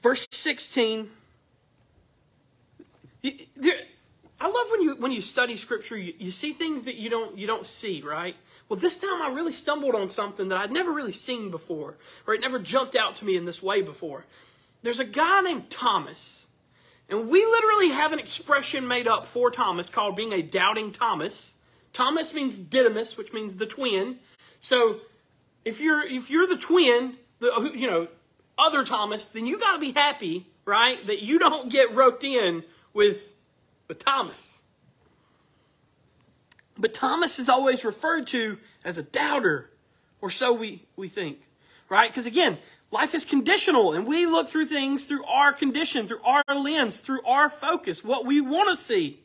Verse 0.02 0.26
16. 0.30 1.10
I 3.24 4.46
love 4.46 4.66
when 4.70 4.82
you 4.82 4.96
when 4.96 5.12
you 5.12 5.22
study 5.22 5.56
scripture, 5.56 5.96
you, 5.96 6.12
you 6.18 6.30
see 6.30 6.52
things 6.52 6.84
that 6.84 6.96
you 6.96 7.08
don't 7.08 7.38
you 7.38 7.46
don't 7.46 7.64
see, 7.64 8.02
right? 8.02 8.36
Well, 8.68 8.78
this 8.78 8.98
time 8.98 9.22
I 9.22 9.28
really 9.28 9.52
stumbled 9.52 9.94
on 9.94 10.08
something 10.08 10.48
that 10.48 10.58
I'd 10.58 10.72
never 10.72 10.90
really 10.90 11.12
seen 11.12 11.50
before, 11.50 11.96
or 12.26 12.34
it 12.34 12.40
never 12.40 12.58
jumped 12.58 12.96
out 12.96 13.16
to 13.16 13.24
me 13.24 13.36
in 13.36 13.44
this 13.44 13.62
way 13.62 13.82
before. 13.82 14.24
There's 14.82 15.00
a 15.00 15.04
guy 15.04 15.40
named 15.42 15.70
Thomas 15.70 16.44
and 17.08 17.28
we 17.28 17.44
literally 17.44 17.90
have 17.90 18.12
an 18.12 18.18
expression 18.18 18.88
made 18.88 19.06
up 19.06 19.26
for 19.26 19.50
Thomas 19.50 19.88
called 19.90 20.16
being 20.16 20.32
a 20.32 20.42
doubting 20.42 20.92
Thomas. 20.92 21.56
Thomas 21.92 22.32
means 22.32 22.58
Didymus, 22.58 23.16
which 23.16 23.32
means 23.32 23.56
the 23.56 23.66
twin. 23.66 24.18
So 24.60 25.00
if 25.64 25.80
you're 25.80 26.04
if 26.06 26.30
you're 26.30 26.46
the 26.46 26.56
twin, 26.56 27.16
the 27.40 27.72
you 27.74 27.88
know, 27.88 28.08
other 28.56 28.84
Thomas, 28.84 29.28
then 29.28 29.46
you 29.46 29.58
got 29.58 29.74
to 29.74 29.78
be 29.78 29.92
happy, 29.92 30.46
right? 30.64 31.06
That 31.06 31.22
you 31.22 31.38
don't 31.38 31.70
get 31.70 31.94
roped 31.94 32.24
in 32.24 32.64
with 32.94 33.34
with 33.86 33.98
Thomas. 33.98 34.62
But 36.76 36.94
Thomas 36.94 37.38
is 37.38 37.48
always 37.48 37.84
referred 37.84 38.26
to 38.28 38.58
as 38.84 38.98
a 38.98 39.02
doubter, 39.02 39.70
or 40.20 40.30
so 40.30 40.52
we, 40.52 40.84
we 40.96 41.08
think, 41.08 41.38
right? 41.88 42.10
Because 42.10 42.26
again, 42.26 42.58
Life 42.94 43.12
is 43.12 43.24
conditional, 43.24 43.92
and 43.92 44.06
we 44.06 44.24
look 44.24 44.50
through 44.50 44.66
things 44.66 45.04
through 45.04 45.24
our 45.24 45.52
condition, 45.52 46.06
through 46.06 46.20
our 46.22 46.44
lens, 46.54 47.00
through 47.00 47.22
our 47.24 47.50
focus, 47.50 48.04
what 48.04 48.24
we 48.24 48.40
want 48.40 48.68
to 48.68 48.76
see. 48.76 49.18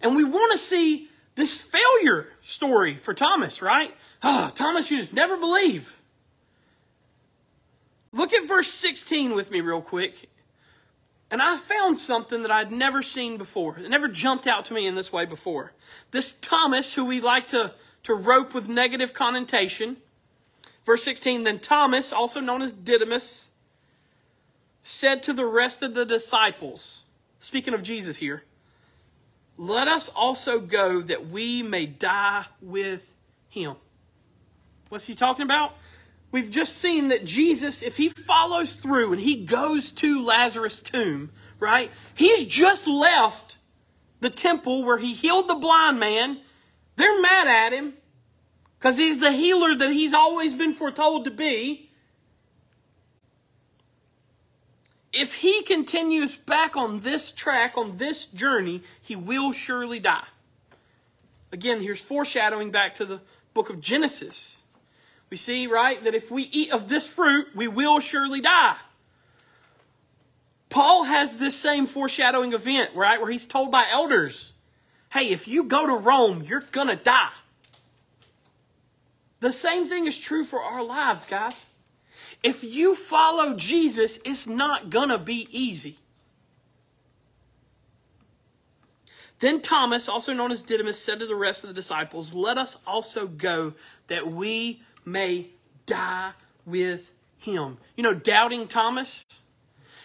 And 0.00 0.14
we 0.14 0.22
want 0.22 0.52
to 0.52 0.58
see 0.58 1.08
this 1.34 1.60
failure 1.60 2.28
story 2.42 2.94
for 2.94 3.12
Thomas, 3.12 3.60
right? 3.60 3.92
Oh, 4.22 4.52
Thomas, 4.54 4.88
you 4.88 4.98
just 4.98 5.12
never 5.12 5.36
believe. 5.36 6.00
Look 8.12 8.32
at 8.32 8.46
verse 8.46 8.68
16 8.68 9.34
with 9.34 9.50
me, 9.50 9.60
real 9.60 9.82
quick. 9.82 10.30
And 11.30 11.42
I 11.42 11.56
found 11.56 11.98
something 11.98 12.42
that 12.42 12.50
I'd 12.50 12.70
never 12.70 13.02
seen 13.02 13.38
before. 13.38 13.78
It 13.78 13.88
never 13.88 14.08
jumped 14.08 14.46
out 14.46 14.64
to 14.66 14.74
me 14.74 14.86
in 14.86 14.94
this 14.94 15.12
way 15.12 15.24
before. 15.24 15.72
This 16.10 16.32
Thomas, 16.32 16.94
who 16.94 17.04
we 17.04 17.20
like 17.20 17.46
to, 17.48 17.72
to 18.04 18.14
rope 18.14 18.54
with 18.54 18.68
negative 18.68 19.14
connotation, 19.14 19.96
Verse 20.84 21.02
16 21.04 21.44
Then 21.44 21.58
Thomas, 21.58 22.12
also 22.12 22.40
known 22.40 22.62
as 22.62 22.72
Didymus, 22.72 23.50
said 24.82 25.22
to 25.22 25.32
the 25.32 25.46
rest 25.46 25.82
of 25.82 25.94
the 25.94 26.04
disciples, 26.04 27.02
speaking 27.40 27.74
of 27.74 27.82
Jesus 27.82 28.18
here, 28.18 28.44
let 29.56 29.88
us 29.88 30.10
also 30.10 30.60
go 30.60 31.00
that 31.00 31.28
we 31.28 31.62
may 31.62 31.86
die 31.86 32.44
with 32.60 33.14
him. 33.48 33.76
What's 34.88 35.06
he 35.06 35.14
talking 35.14 35.44
about? 35.44 35.74
We've 36.34 36.50
just 36.50 36.78
seen 36.78 37.08
that 37.10 37.24
Jesus, 37.24 37.80
if 37.80 37.96
he 37.96 38.08
follows 38.08 38.74
through 38.74 39.12
and 39.12 39.20
he 39.20 39.44
goes 39.44 39.92
to 39.92 40.20
Lazarus' 40.20 40.80
tomb, 40.80 41.30
right? 41.60 41.92
He's 42.12 42.44
just 42.44 42.88
left 42.88 43.58
the 44.18 44.30
temple 44.30 44.82
where 44.82 44.98
he 44.98 45.12
healed 45.14 45.48
the 45.48 45.54
blind 45.54 46.00
man. 46.00 46.40
They're 46.96 47.20
mad 47.22 47.46
at 47.46 47.72
him. 47.72 47.94
Because 48.76 48.96
he's 48.96 49.20
the 49.20 49.30
healer 49.30 49.76
that 49.76 49.92
he's 49.92 50.12
always 50.12 50.52
been 50.54 50.74
foretold 50.74 51.24
to 51.26 51.30
be. 51.30 51.88
If 55.12 55.34
he 55.34 55.62
continues 55.62 56.34
back 56.34 56.76
on 56.76 56.98
this 56.98 57.30
track, 57.30 57.74
on 57.76 57.98
this 57.98 58.26
journey, 58.26 58.82
he 59.00 59.14
will 59.14 59.52
surely 59.52 60.00
die. 60.00 60.26
Again, 61.52 61.80
here's 61.80 62.00
foreshadowing 62.00 62.72
back 62.72 62.96
to 62.96 63.04
the 63.04 63.20
book 63.54 63.70
of 63.70 63.80
Genesis. 63.80 64.63
We 65.34 65.38
see, 65.38 65.66
right, 65.66 66.00
that 66.04 66.14
if 66.14 66.30
we 66.30 66.44
eat 66.44 66.70
of 66.70 66.88
this 66.88 67.08
fruit, 67.08 67.48
we 67.56 67.66
will 67.66 67.98
surely 67.98 68.40
die. 68.40 68.76
Paul 70.68 71.02
has 71.02 71.38
this 71.38 71.56
same 71.56 71.88
foreshadowing 71.88 72.52
event, 72.52 72.92
right, 72.94 73.20
where 73.20 73.32
he's 73.32 73.44
told 73.44 73.72
by 73.72 73.84
elders, 73.90 74.52
hey, 75.12 75.30
if 75.30 75.48
you 75.48 75.64
go 75.64 75.88
to 75.88 75.92
Rome, 75.92 76.44
you're 76.44 76.62
going 76.70 76.86
to 76.86 76.94
die. 76.94 77.32
The 79.40 79.50
same 79.50 79.88
thing 79.88 80.06
is 80.06 80.16
true 80.16 80.44
for 80.44 80.62
our 80.62 80.84
lives, 80.84 81.26
guys. 81.26 81.66
If 82.44 82.62
you 82.62 82.94
follow 82.94 83.56
Jesus, 83.56 84.20
it's 84.24 84.46
not 84.46 84.88
going 84.88 85.08
to 85.08 85.18
be 85.18 85.48
easy. 85.50 85.96
Then 89.40 89.60
Thomas, 89.60 90.08
also 90.08 90.32
known 90.32 90.52
as 90.52 90.62
Didymus, 90.62 91.02
said 91.02 91.18
to 91.18 91.26
the 91.26 91.34
rest 91.34 91.64
of 91.64 91.68
the 91.68 91.74
disciples, 91.74 92.32
Let 92.32 92.56
us 92.56 92.76
also 92.86 93.26
go 93.26 93.74
that 94.06 94.28
we 94.28 94.80
may 95.04 95.48
die 95.86 96.32
with 96.64 97.10
him. 97.38 97.78
You 97.96 98.02
know, 98.02 98.14
doubting 98.14 98.68
Thomas, 98.68 99.24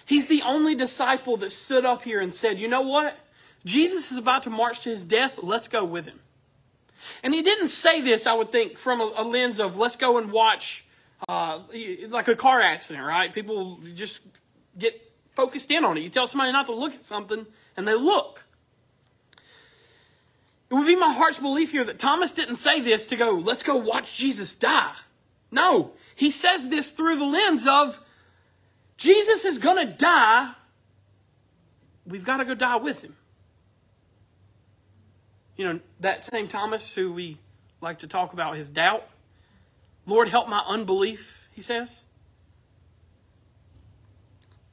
He's 0.09 0.25
the 0.25 0.41
only 0.41 0.73
disciple 0.73 1.37
that 1.37 1.51
stood 1.51 1.85
up 1.85 2.01
here 2.01 2.19
and 2.19 2.33
said, 2.33 2.57
you 2.57 2.67
know 2.67 2.81
what? 2.81 3.15
Jesus 3.63 4.11
is 4.11 4.17
about 4.17 4.41
to 4.41 4.49
march 4.49 4.79
to 4.79 4.89
his 4.89 5.05
death. 5.05 5.37
Let's 5.43 5.67
go 5.67 5.85
with 5.85 6.05
him. 6.05 6.19
And 7.21 7.31
he 7.31 7.43
didn't 7.43 7.67
say 7.67 8.01
this, 8.01 8.25
I 8.25 8.33
would 8.33 8.51
think, 8.51 8.79
from 8.79 9.01
a, 9.01 9.13
a 9.17 9.23
lens 9.23 9.59
of 9.59 9.77
let's 9.77 9.95
go 9.95 10.17
and 10.17 10.31
watch 10.31 10.83
uh, 11.27 11.59
like 12.07 12.27
a 12.27 12.35
car 12.35 12.59
accident, 12.59 13.05
right? 13.05 13.31
People 13.31 13.77
just 13.93 14.21
get 14.79 14.99
focused 15.35 15.69
in 15.69 15.85
on 15.85 15.95
it. 15.95 16.01
You 16.01 16.09
tell 16.09 16.25
somebody 16.25 16.53
not 16.53 16.65
to 16.65 16.73
look 16.73 16.95
at 16.95 17.05
something, 17.05 17.45
and 17.77 17.87
they 17.87 17.93
look. 17.93 18.43
It 20.69 20.75
would 20.75 20.85
be 20.85 20.95
my 20.95 21.11
heart's 21.11 21.39
belief 21.39 21.71
here 21.71 21.83
that 21.83 21.97
Thomas 21.97 22.31
didn't 22.31 22.57
say 22.57 22.79
this 22.81 23.07
to 23.07 23.15
go, 23.15 23.31
let's 23.31 23.63
go 23.63 23.75
watch 23.75 24.17
Jesus 24.17 24.53
die. 24.53 24.93
No, 25.51 25.93
he 26.15 26.29
says 26.29 26.69
this 26.69 26.91
through 26.91 27.17
the 27.17 27.25
lens 27.25 27.65
of 27.65 27.99
Jesus 28.97 29.45
is 29.45 29.57
going 29.57 29.88
to 29.88 29.93
die. 29.93 30.53
We've 32.05 32.25
got 32.25 32.38
to 32.38 32.45
go 32.45 32.53
die 32.53 32.75
with 32.75 33.01
him. 33.01 33.15
You 35.55 35.65
know, 35.65 35.79
that 35.99 36.23
same 36.23 36.47
Thomas 36.47 36.93
who 36.93 37.11
we 37.11 37.38
like 37.81 37.99
to 37.99 38.07
talk 38.07 38.33
about 38.33 38.55
his 38.55 38.69
doubt. 38.69 39.07
Lord, 40.05 40.29
help 40.29 40.47
my 40.47 40.63
unbelief, 40.67 41.47
he 41.51 41.61
says. 41.61 42.03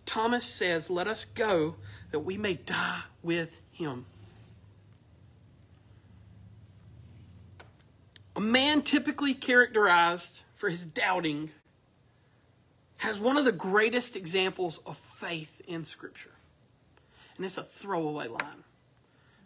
Thomas 0.05 0.47
says, 0.47 0.89
Let 0.89 1.09
us 1.09 1.25
go 1.25 1.77
that 2.11 2.21
we 2.21 2.37
may 2.39 2.55
die 2.55 3.03
with 3.23 3.61
him. 3.73 4.07
A 8.37 8.41
man 8.41 8.83
typically 8.83 9.33
characterized 9.33 10.43
for 10.55 10.69
his 10.69 10.85
doubting 10.85 11.51
has 12.99 13.19
one 13.19 13.39
of 13.39 13.47
the 13.47 13.53
greatest 13.53 14.15
examples 14.15 14.79
of 14.87 14.99
faith 14.99 15.63
in 15.67 15.85
Scripture. 15.85 16.35
And 17.37 17.47
it's 17.47 17.57
a 17.57 17.63
throwaway 17.63 18.29
line, 18.29 18.65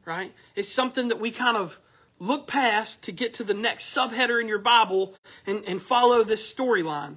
right? 0.04 0.32
It's 0.56 0.68
something 0.68 1.08
that 1.08 1.20
we 1.20 1.30
kind 1.30 1.56
of 1.56 1.78
look 2.18 2.48
past 2.48 3.04
to 3.04 3.12
get 3.12 3.32
to 3.34 3.44
the 3.44 3.54
next 3.54 3.94
subheader 3.94 4.40
in 4.40 4.48
your 4.48 4.58
Bible 4.58 5.14
and, 5.46 5.64
and 5.64 5.80
follow 5.80 6.24
this 6.24 6.52
storyline. 6.52 7.16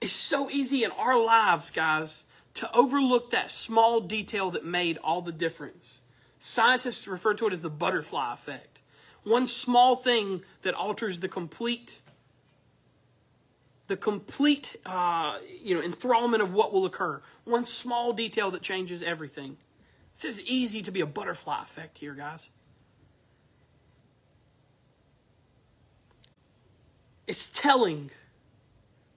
It's 0.00 0.12
so 0.12 0.50
easy 0.50 0.84
in 0.84 0.90
our 0.92 1.18
lives, 1.18 1.70
guys, 1.70 2.24
to 2.54 2.74
overlook 2.74 3.30
that 3.30 3.50
small 3.50 4.00
detail 4.00 4.50
that 4.52 4.64
made 4.64 4.98
all 4.98 5.20
the 5.20 5.32
difference. 5.32 6.00
Scientists 6.38 7.06
refer 7.06 7.34
to 7.34 7.46
it 7.46 7.52
as 7.52 7.62
the 7.62 7.70
butterfly 7.70 8.32
effect. 8.32 8.75
One 9.26 9.48
small 9.48 9.96
thing 9.96 10.42
that 10.62 10.74
alters 10.74 11.18
the 11.18 11.28
complete 11.28 11.98
the 13.88 13.96
complete 13.96 14.76
uh, 14.86 15.38
you 15.62 15.74
know 15.74 15.80
enthrallment 15.80 16.42
of 16.42 16.54
what 16.54 16.72
will 16.72 16.86
occur. 16.86 17.20
One 17.44 17.66
small 17.66 18.12
detail 18.12 18.52
that 18.52 18.62
changes 18.62 19.02
everything. 19.02 19.56
It's 20.12 20.22
just 20.22 20.42
easy 20.42 20.80
to 20.82 20.92
be 20.92 21.00
a 21.00 21.06
butterfly 21.06 21.60
effect 21.62 21.98
here, 21.98 22.14
guys. 22.14 22.50
It's 27.26 27.48
telling 27.48 28.12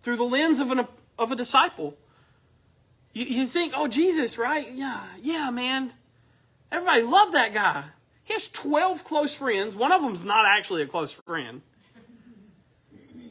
through 0.02 0.18
the 0.18 0.24
lens 0.24 0.60
of, 0.60 0.72
an, 0.72 0.88
of 1.20 1.32
a 1.32 1.36
disciple. 1.36 1.96
You, 3.14 3.26
you 3.26 3.46
think, 3.46 3.74
oh, 3.76 3.88
Jesus, 3.88 4.40
right? 4.40 4.72
Yeah, 4.74 5.04
yeah, 5.22 5.52
man. 5.52 5.94
Everybody 6.72 7.04
loved 7.04 7.34
that 7.36 7.54
guy. 7.54 7.84
He 8.30 8.34
has 8.34 8.48
12 8.50 9.06
close 9.06 9.34
friends. 9.34 9.76
One 9.76 9.92
of 9.92 10.04
them's 10.04 10.24
not 10.24 10.46
actually 10.46 10.84
a 10.84 10.86
close 10.86 11.12
friend. 11.12 11.64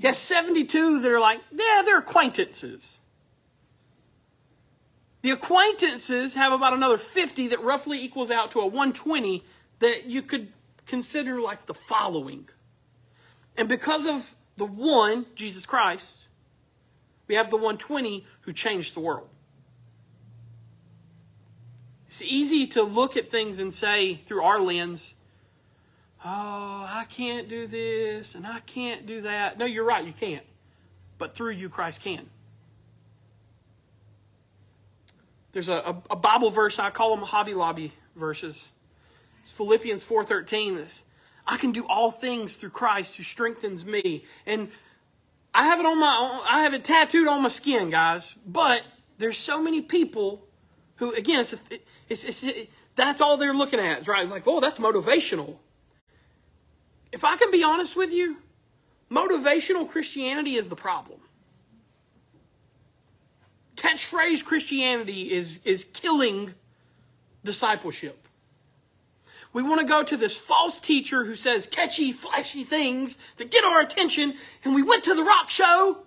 He 0.01 0.05
has 0.09 0.19
72 0.19 1.01
that 1.03 1.09
are 1.09 1.21
like, 1.21 1.41
yeah, 1.53 1.83
they're 1.85 1.99
acquaintances. 1.99 2.99
The 5.23 5.31
acquaintances 5.31 6.35
have 6.35 6.53
about 6.53 6.73
another 6.73 6.99
50 6.99 7.47
that 7.47 7.63
roughly 7.63 8.03
equals 8.03 8.29
out 8.29 8.51
to 8.53 8.59
a 8.59 8.67
120 8.67 9.45
that 9.79 10.07
you 10.07 10.21
could 10.21 10.53
consider 10.85 11.41
like 11.41 11.67
the 11.67 11.75
following. 11.75 12.49
And 13.57 13.69
because 13.69 14.05
of 14.05 14.35
the 14.57 14.67
one, 14.67 15.27
Jesus 15.37 15.65
Christ, 15.65 16.27
we 17.29 17.37
have 17.37 17.51
the 17.51 17.57
120 17.57 18.27
who 18.41 18.53
changed 18.53 18.97
the 18.97 19.01
world. 19.01 19.29
It's 22.09 22.23
easy 22.23 22.67
to 22.69 22.83
look 22.83 23.17
at 23.17 23.31
things 23.31 23.59
and 23.59 23.73
say, 23.73 24.17
through 24.27 24.43
our 24.43 24.61
lens, 24.61 25.15
oh, 26.25 26.87
I 26.89 27.05
can't 27.09 27.49
do 27.49 27.67
this 27.67 28.35
and 28.35 28.47
I 28.47 28.61
can't 28.61 29.07
do 29.07 29.21
that. 29.21 29.59
No, 29.59 29.67
you're 29.67 29.85
right, 29.85 30.05
you 30.05 30.15
can't. 30.15 30.45
But 31.19 31.35
through 31.35 31.53
you, 31.53 31.69
Christ 31.69 32.01
can. 32.01 32.31
There's 35.53 35.69
a, 35.69 35.75
a, 35.75 36.03
a 36.11 36.17
Bible 36.17 36.51
verse, 36.51 36.79
I 36.79 36.91
call 36.91 37.15
them 37.15 37.25
Hobby 37.25 37.53
Lobby 37.53 37.93
verses. 38.17 38.71
It's 39.43 39.53
Philippians 39.53 40.07
4.13. 40.07 40.77
This, 40.77 41.05
I 41.47 41.59
can 41.59 41.73
do 41.73 41.87
all 41.89 42.11
things 42.11 42.57
through 42.57 42.71
Christ 42.71 43.17
who 43.17 43.23
strengthens 43.23 43.85
me. 43.85 44.25
And 44.47 44.69
I 45.53 45.65
have 45.65 45.79
it 45.79 45.85
on 45.87 45.99
my, 45.99 46.43
I 46.49 46.63
have 46.63 46.73
it 46.73 46.85
tattooed 46.85 47.29
on 47.29 47.43
my 47.43 47.49
skin, 47.49 47.91
guys. 47.91 48.35
But 48.47 48.83
there's 49.19 49.37
so 49.37 49.63
many 49.63 49.83
people 49.83 50.48
who, 50.99 51.15
again, 51.15 51.41
it's, 51.41 51.55
it's, 52.09 52.25
it's, 52.25 52.45
it, 52.45 52.71
that's 52.95 53.21
all 53.21 53.37
they're 53.37 53.55
looking 53.55 53.81
at, 53.81 54.07
right? 54.07 54.29
Like, 54.29 54.45
oh, 54.47 54.61
that's 54.61 54.79
motivational. 54.79 55.57
If 57.13 57.25
I 57.25 57.37
can 57.37 57.51
be 57.51 57.63
honest 57.63 57.97
with 57.97 58.13
you, 58.13 58.37
motivational 59.11 59.89
Christianity 59.89 60.57
is 60.57 60.69
the 60.69 60.77
problem. 60.77 61.21
Catchphrase 63.77 64.45
Christianity 64.45 65.33
is, 65.33 65.61
is 65.65 65.85
killing 65.85 66.55
discipleship. 67.45 68.27
We 69.53 69.63
want 69.63 69.81
to 69.81 69.87
go 69.87 70.03
to 70.03 70.17
this 70.17 70.37
false 70.37 70.79
teacher 70.79 71.25
who 71.25 71.37
says 71.37 71.67
catchy, 71.67 72.13
flashy 72.13 72.65
things 72.65 73.17
that 73.37 73.51
get 73.51 73.65
our 73.65 73.81
attention, 73.81 74.35
and 74.65 74.75
we 74.75 74.83
went 74.83 75.05
to 75.05 75.15
the 75.15 75.23
rock 75.23 75.49
show. 75.49 75.99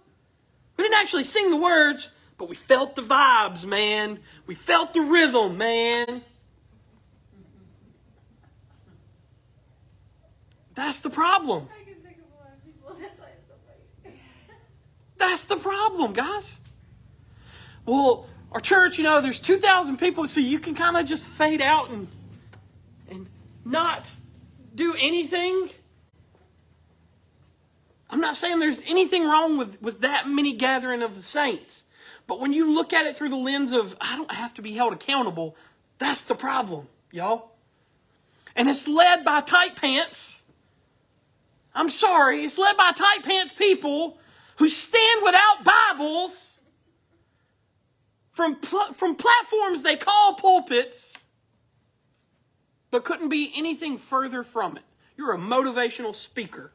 We 0.78 0.84
didn't 0.84 1.00
actually 1.00 1.24
sing 1.24 1.50
the 1.50 1.58
words, 1.58 2.10
but 2.42 2.50
we 2.50 2.56
felt 2.56 2.96
the 2.96 3.04
vibes, 3.04 3.68
man. 3.68 4.18
We 4.48 4.56
felt 4.56 4.96
the 4.96 5.02
rhythm, 5.02 5.60
man. 5.60 6.24
That's 10.74 11.02
the 11.02 11.12
problem. 11.12 11.70
That's 15.20 15.46
the 15.46 15.56
problem, 15.56 16.14
guys. 16.14 16.60
Well, 17.86 18.26
our 18.52 18.60
church, 18.60 18.98
you 18.98 19.04
know, 19.04 19.22
there's 19.22 19.40
2,000 19.40 19.98
people, 19.98 20.28
so 20.28 20.40
you 20.40 20.58
can 20.58 20.74
kind 20.74 20.98
of 20.98 21.06
just 21.06 21.28
fade 21.28 21.62
out 21.62 21.92
and 21.92 22.08
and 23.08 23.30
not 23.64 24.10
do 24.74 24.96
anything. 25.00 25.70
I'm 28.10 28.20
not 28.20 28.36
saying 28.36 28.58
there's 28.58 28.82
anything 28.88 29.26
wrong 29.26 29.60
with, 29.60 29.80
with 29.80 30.02
that 30.02 30.28
many 30.28 30.54
gathering 30.54 31.04
of 31.04 31.16
the 31.16 31.22
saints. 31.22 31.86
But 32.28 32.40
when 32.40 32.54
you 32.54 32.74
look 32.74 32.94
at 32.94 33.06
it 33.06 33.16
through 33.18 33.30
the 33.30 33.36
lens 33.36 33.72
of, 33.72 33.96
I 34.00 34.16
don't 34.16 34.32
have 34.32 34.54
to 34.56 34.62
be 34.62 34.72
held 34.74 34.94
accountable, 34.94 35.56
that's 35.98 36.24
the 36.24 36.36
problem, 36.36 36.88
y'all. 37.12 37.52
And 38.56 38.70
it's 38.70 38.88
led 38.88 39.24
by 39.24 39.42
tight 39.42 39.76
pants. 39.76 40.42
I'm 41.74 41.90
sorry, 41.90 42.44
it's 42.44 42.58
led 42.58 42.78
by 42.78 42.92
tight 42.92 43.24
pants 43.24 43.54
people 43.54 44.18
who 44.58 44.68
stand 44.68 45.22
without 45.24 45.64
Bibles 45.64 46.60
from, 48.34 48.56
pl- 48.56 48.94
from 48.94 49.16
platforms 49.16 49.84
they 49.84 49.96
call 49.96 50.36
pulpits, 50.36 51.28
but 52.90 53.06
couldn't 53.06 53.30
be 53.30 53.52
anything 53.56 53.98
further 53.98 54.44
from 54.44 54.78
it. 54.78 54.84
You're 55.18 55.34
a 55.34 55.38
motivational 55.38 56.16
speaker. 56.16 56.72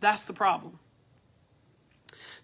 That's 0.00 0.24
the 0.24 0.32
problem. 0.32 0.78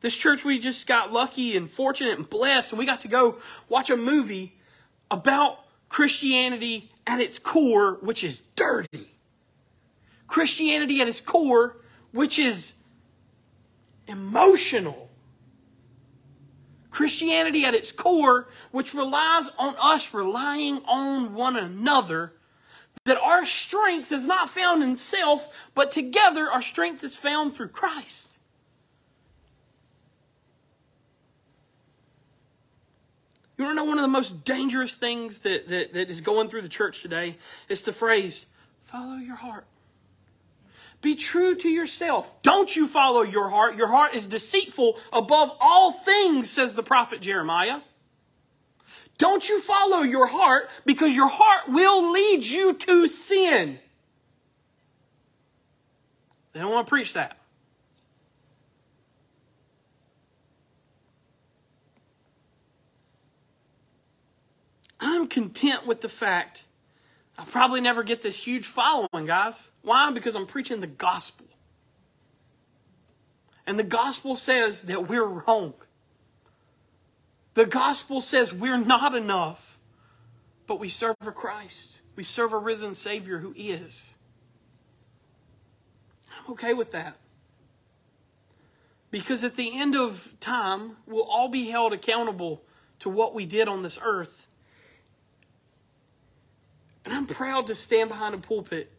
This 0.01 0.17
church, 0.17 0.45
we 0.45 0.59
just 0.59 0.87
got 0.87 1.13
lucky 1.13 1.57
and 1.57 1.69
fortunate 1.69 2.17
and 2.19 2.29
blessed, 2.29 2.73
and 2.73 2.79
we 2.79 2.87
got 2.87 3.01
to 3.01 3.09
go 3.09 3.39
watch 3.69 3.91
a 3.91 3.97
movie 3.97 4.57
about 5.11 5.59
Christianity 5.89 6.93
at 7.07 7.21
its 7.21 7.39
core, 7.39 7.95
which 8.01 8.23
is 8.23 8.41
dirty. 8.55 9.11
Christianity 10.27 11.01
at 11.01 11.09
its 11.09 11.21
core, 11.21 11.79
which 12.13 12.39
is 12.39 12.75
emotional. 14.07 15.11
Christianity 16.91 17.65
at 17.65 17.75
its 17.75 17.93
core, 17.93 18.49
which 18.71 18.95
relies 18.95 19.51
on 19.59 19.75
us 19.81 20.13
relying 20.15 20.83
on 20.85 21.35
one 21.35 21.57
another, 21.57 22.35
that 23.05 23.21
our 23.21 23.45
strength 23.45 24.13
is 24.13 24.27
not 24.27 24.51
found 24.51 24.83
in 24.83 24.97
self, 24.97 25.49
but 25.75 25.91
together 25.91 26.51
our 26.51 26.63
strength 26.63 27.03
is 27.03 27.17
found 27.17 27.55
through 27.55 27.69
Christ. 27.69 28.38
You 33.59 33.65
want 33.65 33.77
to 33.77 33.83
know 33.83 33.89
one 33.89 33.99
of 33.99 34.03
the 34.03 34.09
most 34.09 34.45
dangerous 34.45 34.95
things 34.95 35.39
that, 35.41 35.69
that, 35.69 35.93
that 35.93 36.09
is 36.09 36.21
going 36.21 36.49
through 36.49 36.63
the 36.63 36.69
church 36.69 37.03
today? 37.03 37.37
It's 37.69 37.83
the 37.83 37.93
phrase, 37.93 38.47
follow 38.85 39.17
your 39.17 39.35
heart. 39.35 39.67
Be 41.01 41.17
true 41.17 41.57
to 41.57 41.69
yourself. 41.69 42.41
Don't 42.43 42.75
you 42.75 42.87
follow 42.87 43.23
your 43.23 43.49
heart. 43.49 43.77
Your 43.77 43.89
heart 43.89 44.15
is 44.15 44.27
deceitful 44.27 44.99
above 45.13 45.57
all 45.61 45.93
things, 45.93 46.51
says 46.51 46.75
the 46.75 46.83
prophet 46.83 47.21
Jeremiah. 47.21 47.81
Don't 49.17 49.49
you 49.49 49.61
follow 49.61 50.03
your 50.03 50.29
heart 50.29 50.71
because 50.85 51.15
your 51.15 51.29
heart 51.29 51.69
will 51.69 52.13
lead 52.13 52.45
you 52.45 52.73
to 52.73 53.09
sin. 53.09 53.81
They 56.53 56.61
don't 56.61 56.73
want 56.73 56.87
to 56.87 56.91
preach 56.91 57.15
that. 57.15 57.38
I'm 65.01 65.27
content 65.29 65.87
with 65.87 66.01
the 66.01 66.09
fact 66.09 66.65
I'll 67.39 67.47
probably 67.47 67.81
never 67.81 68.03
get 68.03 68.21
this 68.21 68.37
huge 68.37 68.67
following, 68.67 69.27
guys. 69.27 69.71
Why? 69.83 70.11
Because 70.11 70.35
I'm 70.35 70.47
preaching 70.47 70.81
the 70.81 70.89
gospel. 70.89 71.47
And 73.65 73.79
the 73.79 73.85
gospel 73.85 74.35
says 74.35 74.83
that 74.83 75.09
we're 75.09 75.25
wrong. 75.25 75.75
The 77.55 77.65
gospel 77.65 78.21
says 78.21 78.53
we're 78.53 78.77
not 78.77 79.15
enough, 79.15 79.79
but 80.67 80.81
we 80.81 80.89
serve 80.89 81.17
a 81.21 81.31
Christ. 81.31 82.01
We 82.17 82.25
serve 82.25 82.53
a 82.53 82.59
risen 82.59 82.95
Savior 82.95 83.39
who 83.39 83.55
is. 83.57 84.15
I'm 86.31 86.53
okay 86.53 86.75
with 86.75 86.91
that. 86.91 87.17
Because 89.11 89.45
at 89.45 89.57
the 89.57 89.79
end 89.79 89.95
of 89.95 90.35
time, 90.41 90.97
we'll 91.07 91.23
all 91.23 91.49
be 91.49 91.71
held 91.71 91.93
accountable 91.93 92.63
to 92.99 93.09
what 93.09 93.33
we 93.35 93.47
did 93.47 93.69
on 93.69 93.83
this 93.83 93.99
earth. 94.03 94.48
And 97.09 97.17
I'm 97.17 97.27
proud 97.27 97.69
to 97.69 97.75
stand 97.75 98.11
behind 98.11 98.35
a 98.35 98.39
pulpit 98.39 98.93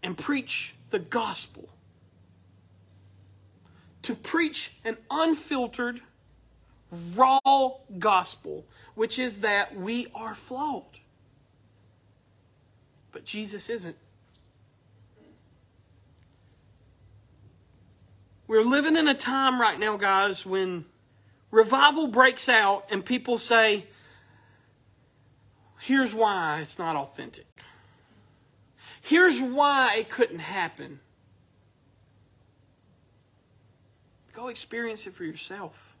and 0.00 0.16
preach 0.16 0.76
the 0.90 1.00
gospel. 1.00 1.68
To 4.02 4.14
preach 4.14 4.70
an 4.84 4.96
unfiltered, 5.10 6.02
raw 7.16 7.40
gospel, 7.98 8.64
which 8.94 9.18
is 9.18 9.40
that 9.40 9.76
we 9.76 10.06
are 10.14 10.36
flawed. 10.36 11.00
But 13.10 13.24
Jesus 13.24 13.68
isn't. 13.70 13.96
We're 18.46 18.62
living 18.62 18.96
in 18.96 19.08
a 19.08 19.14
time 19.14 19.60
right 19.60 19.80
now, 19.80 19.96
guys, 19.96 20.46
when 20.46 20.84
revival 21.50 22.06
breaks 22.06 22.48
out 22.48 22.86
and 22.88 23.04
people 23.04 23.40
say, 23.40 23.86
here's 25.80 26.14
why 26.14 26.60
it's 26.60 26.78
not 26.78 26.96
authentic. 26.96 27.46
Here's 29.00 29.40
why 29.40 29.96
it 29.96 30.10
couldn't 30.10 30.40
happen. 30.40 31.00
Go 34.32 34.48
experience 34.48 35.06
it 35.06 35.14
for 35.14 35.24
yourself. 35.24 35.96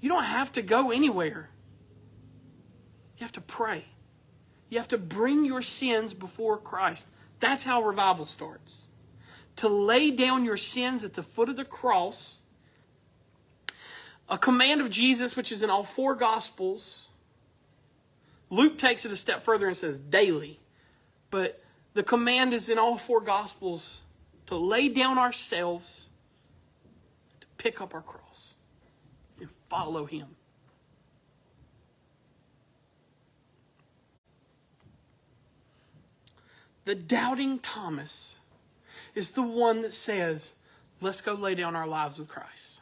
You 0.00 0.08
don't 0.08 0.24
have 0.24 0.52
to 0.52 0.62
go 0.62 0.90
anywhere. 0.90 1.48
You 3.16 3.24
have 3.24 3.32
to 3.32 3.40
pray. 3.40 3.84
You 4.68 4.78
have 4.78 4.88
to 4.88 4.98
bring 4.98 5.44
your 5.44 5.62
sins 5.62 6.12
before 6.14 6.58
Christ. 6.58 7.08
That's 7.40 7.64
how 7.64 7.82
revival 7.82 8.26
starts. 8.26 8.88
To 9.56 9.68
lay 9.68 10.10
down 10.10 10.44
your 10.44 10.56
sins 10.56 11.04
at 11.04 11.14
the 11.14 11.22
foot 11.22 11.48
of 11.48 11.56
the 11.56 11.64
cross. 11.64 12.40
A 14.28 14.38
command 14.38 14.80
of 14.80 14.90
Jesus, 14.90 15.36
which 15.36 15.52
is 15.52 15.62
in 15.62 15.70
all 15.70 15.84
four 15.84 16.14
Gospels. 16.14 17.08
Luke 18.52 18.76
takes 18.76 19.06
it 19.06 19.10
a 19.10 19.16
step 19.16 19.42
further 19.42 19.66
and 19.66 19.74
says 19.74 19.96
daily. 19.96 20.60
But 21.30 21.64
the 21.94 22.02
command 22.02 22.52
is 22.52 22.68
in 22.68 22.78
all 22.78 22.98
four 22.98 23.22
Gospels 23.22 24.02
to 24.44 24.56
lay 24.56 24.90
down 24.90 25.16
ourselves, 25.16 26.10
to 27.40 27.46
pick 27.56 27.80
up 27.80 27.94
our 27.94 28.02
cross, 28.02 28.52
and 29.40 29.48
follow 29.70 30.04
Him. 30.04 30.36
The 36.84 36.94
doubting 36.94 37.58
Thomas 37.58 38.36
is 39.14 39.30
the 39.30 39.40
one 39.40 39.80
that 39.80 39.94
says, 39.94 40.56
Let's 41.00 41.22
go 41.22 41.32
lay 41.32 41.54
down 41.54 41.74
our 41.74 41.86
lives 41.86 42.18
with 42.18 42.28
Christ. 42.28 42.81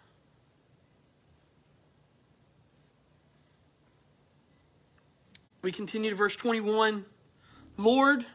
We 5.63 5.73
continue 5.73 6.11
to 6.11 6.17
verse 6.17 6.37
21. 6.37 7.05
Lord, 7.77 8.27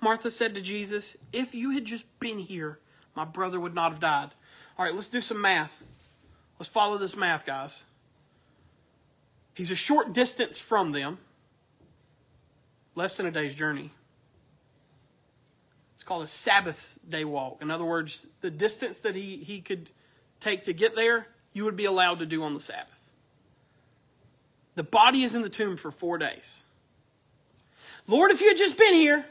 Martha 0.00 0.30
said 0.30 0.54
to 0.54 0.60
Jesus, 0.60 1.16
If 1.32 1.54
you 1.54 1.70
had 1.70 1.84
just 1.84 2.04
been 2.20 2.38
here, 2.38 2.78
my 3.14 3.24
brother 3.24 3.58
would 3.58 3.74
not 3.74 3.92
have 3.92 4.00
died. 4.00 4.30
All 4.78 4.84
right, 4.84 4.94
let's 4.94 5.08
do 5.08 5.20
some 5.20 5.40
math. 5.40 5.82
Let's 6.58 6.68
follow 6.68 6.98
this 6.98 7.16
math, 7.16 7.46
guys. 7.46 7.84
He's 9.54 9.70
a 9.70 9.76
short 9.76 10.12
distance 10.12 10.58
from 10.58 10.92
them, 10.92 11.18
less 12.94 13.16
than 13.16 13.26
a 13.26 13.30
day's 13.30 13.54
journey. 13.54 13.90
It's 15.94 16.04
called 16.04 16.24
a 16.24 16.28
Sabbath 16.28 16.98
day 17.08 17.24
walk. 17.24 17.58
In 17.60 17.70
other 17.70 17.84
words, 17.84 18.26
the 18.40 18.50
distance 18.50 18.98
that 19.00 19.14
he, 19.14 19.36
he 19.36 19.60
could 19.60 19.90
take 20.40 20.64
to 20.64 20.72
get 20.72 20.96
there, 20.96 21.28
you 21.52 21.64
would 21.64 21.76
be 21.76 21.84
allowed 21.84 22.18
to 22.18 22.26
do 22.26 22.42
on 22.42 22.54
the 22.54 22.60
Sabbath. 22.60 23.01
The 24.74 24.82
body 24.82 25.22
is 25.22 25.34
in 25.34 25.42
the 25.42 25.48
tomb 25.48 25.76
for 25.76 25.90
four 25.90 26.18
days. 26.18 26.62
Lord, 28.06 28.30
if 28.30 28.40
you 28.40 28.48
had 28.48 28.56
just 28.56 28.76
been 28.76 28.94
here, 28.94 29.24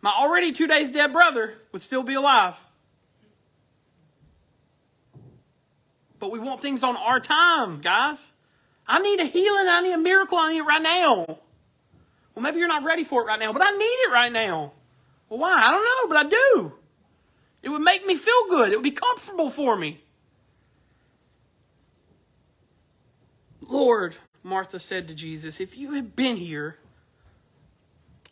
my 0.00 0.10
already 0.10 0.52
two 0.52 0.66
days 0.66 0.90
dead 0.90 1.12
brother 1.12 1.54
would 1.72 1.82
still 1.82 2.02
be 2.02 2.14
alive. 2.14 2.54
But 6.18 6.30
we 6.30 6.38
want 6.38 6.60
things 6.62 6.84
on 6.84 6.96
our 6.96 7.18
time, 7.18 7.80
guys. 7.80 8.32
I 8.86 9.00
need 9.00 9.20
a 9.20 9.24
healing. 9.24 9.66
I 9.68 9.80
need 9.80 9.92
a 9.92 9.98
miracle. 9.98 10.38
I 10.38 10.52
need 10.52 10.58
it 10.58 10.62
right 10.62 10.82
now. 10.82 11.38
Well, 12.34 12.42
maybe 12.42 12.58
you're 12.58 12.68
not 12.68 12.84
ready 12.84 13.04
for 13.04 13.22
it 13.22 13.26
right 13.26 13.40
now, 13.40 13.52
but 13.52 13.62
I 13.62 13.70
need 13.72 13.84
it 13.84 14.12
right 14.12 14.32
now. 14.32 14.72
Well, 15.28 15.40
why? 15.40 15.52
I 15.52 15.70
don't 15.70 15.82
know, 15.82 16.14
but 16.14 16.26
I 16.26 16.28
do. 16.28 16.72
It 17.62 17.68
would 17.68 17.82
make 17.82 18.06
me 18.06 18.16
feel 18.16 18.48
good. 18.48 18.72
It 18.72 18.76
would 18.76 18.84
be 18.84 18.90
comfortable 18.90 19.50
for 19.50 19.76
me. 19.76 20.02
Lord, 23.60 24.16
Martha 24.42 24.80
said 24.80 25.08
to 25.08 25.14
Jesus, 25.14 25.60
if 25.60 25.76
you 25.76 25.92
had 25.92 26.16
been 26.16 26.36
here, 26.36 26.78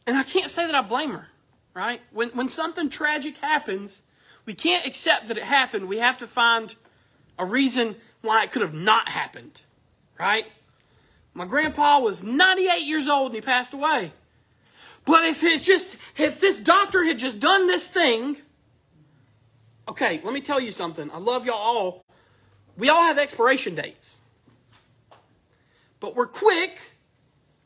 and 0.07 0.17
I 0.17 0.23
can't 0.23 0.51
say 0.51 0.67
that 0.67 0.75
I 0.75 0.83
blame 0.83 1.11
her, 1.11 1.29
right? 1.75 2.01
When, 2.13 2.31
when 2.31 2.49
something 2.49 2.91
tragic 2.91 3.39
happens, 3.39 4.03
we 4.45 4.55
can't 4.55 4.87
accept 4.87 5.29
that 5.29 5.37
it 5.37 5.45
happened. 5.45 5.87
We 5.87 5.99
have 5.99 6.19
to 6.19 6.27
find 6.27 6.75
a 7.39 7.45
reason 7.45 7.97
why 8.23 8.43
it 8.43 8.51
could 8.51 8.63
have 8.63 8.75
not 8.75 9.09
happened, 9.09 9.61
right? 10.19 10.47
My 11.33 11.45
grandpa 11.45 12.01
was 12.01 12.23
98 12.23 12.83
years 12.83 13.09
old 13.09 13.27
and 13.27 13.37
he 13.37 13.41
passed 13.41 13.73
away. 13.73 14.13
But 15.05 15.25
if 15.25 15.43
it 15.43 15.63
just, 15.63 15.97
if 16.17 16.41
this 16.41 16.59
doctor 16.59 17.05
had 17.05 17.19
just 17.19 17.41
done 17.41 17.67
this 17.67 17.89
thing, 17.89 18.37
okay, 19.89 20.21
let 20.23 20.35
me 20.35 20.41
tell 20.41 20.61
you 20.61 20.71
something. 20.71 21.11
I 21.11 21.19
love 21.19 21.47
y'all 21.47 21.55
all. 21.57 22.05
We 22.77 22.89
all 22.89 23.03
have 23.03 23.19
expiration 23.19 23.75
dates. 23.75 24.20
But 26.01 26.17
we're 26.17 26.27
quick, 26.27 26.79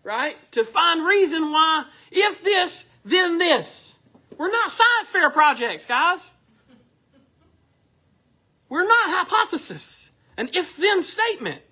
right, 0.03 0.37
to 0.53 0.65
find 0.65 1.07
reason 1.07 1.51
why 1.51 1.87
if 2.11 2.43
this, 2.43 2.89
then 3.05 3.39
this. 3.39 3.97
We're 4.37 4.51
not 4.51 4.71
science 4.71 5.09
fair 5.09 5.31
projects, 5.31 5.87
guys. 5.87 6.35
We're 8.69 8.87
not 8.87 9.11
hypothesis, 9.11 10.11
an 10.37 10.51
if 10.53 10.77
then 10.77 11.03
statement. 11.03 11.63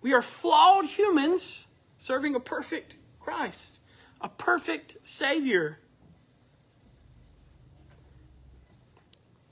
We 0.00 0.14
are 0.14 0.22
flawed 0.22 0.86
humans 0.86 1.66
serving 1.98 2.34
a 2.34 2.40
perfect 2.40 2.94
Christ, 3.20 3.78
a 4.20 4.28
perfect 4.28 4.96
Savior. 5.06 5.78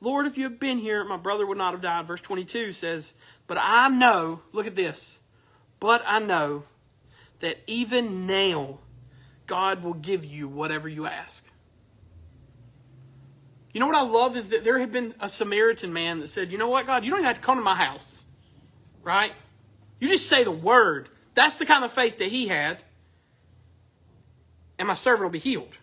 Lord, 0.00 0.26
if 0.26 0.38
you 0.38 0.44
had 0.44 0.58
been 0.58 0.78
here, 0.78 1.04
my 1.04 1.18
brother 1.18 1.46
would 1.46 1.58
not 1.58 1.72
have 1.72 1.82
died. 1.82 2.06
Verse 2.06 2.22
22 2.22 2.72
says, 2.72 3.12
but 3.50 3.58
I 3.60 3.88
know, 3.88 4.42
look 4.52 4.68
at 4.68 4.76
this, 4.76 5.18
but 5.80 6.04
I 6.06 6.20
know 6.20 6.62
that 7.40 7.58
even 7.66 8.24
now 8.24 8.78
God 9.48 9.82
will 9.82 9.94
give 9.94 10.24
you 10.24 10.46
whatever 10.46 10.88
you 10.88 11.06
ask. 11.06 11.44
You 13.74 13.80
know 13.80 13.88
what 13.88 13.96
I 13.96 14.02
love 14.02 14.36
is 14.36 14.50
that 14.50 14.62
there 14.62 14.78
had 14.78 14.92
been 14.92 15.14
a 15.18 15.28
Samaritan 15.28 15.92
man 15.92 16.20
that 16.20 16.28
said, 16.28 16.52
You 16.52 16.58
know 16.58 16.68
what, 16.68 16.86
God, 16.86 17.02
you 17.02 17.10
don't 17.10 17.18
even 17.18 17.26
have 17.26 17.40
to 17.40 17.42
come 17.42 17.58
to 17.58 17.64
my 17.64 17.74
house. 17.74 18.24
Right? 19.02 19.32
You 19.98 20.08
just 20.08 20.28
say 20.28 20.44
the 20.44 20.52
word. 20.52 21.08
That's 21.34 21.56
the 21.56 21.66
kind 21.66 21.84
of 21.84 21.90
faith 21.90 22.18
that 22.18 22.28
he 22.28 22.46
had. 22.46 22.84
And 24.78 24.86
my 24.86 24.94
servant 24.94 25.24
will 25.24 25.30
be 25.30 25.40
healed. 25.40 25.76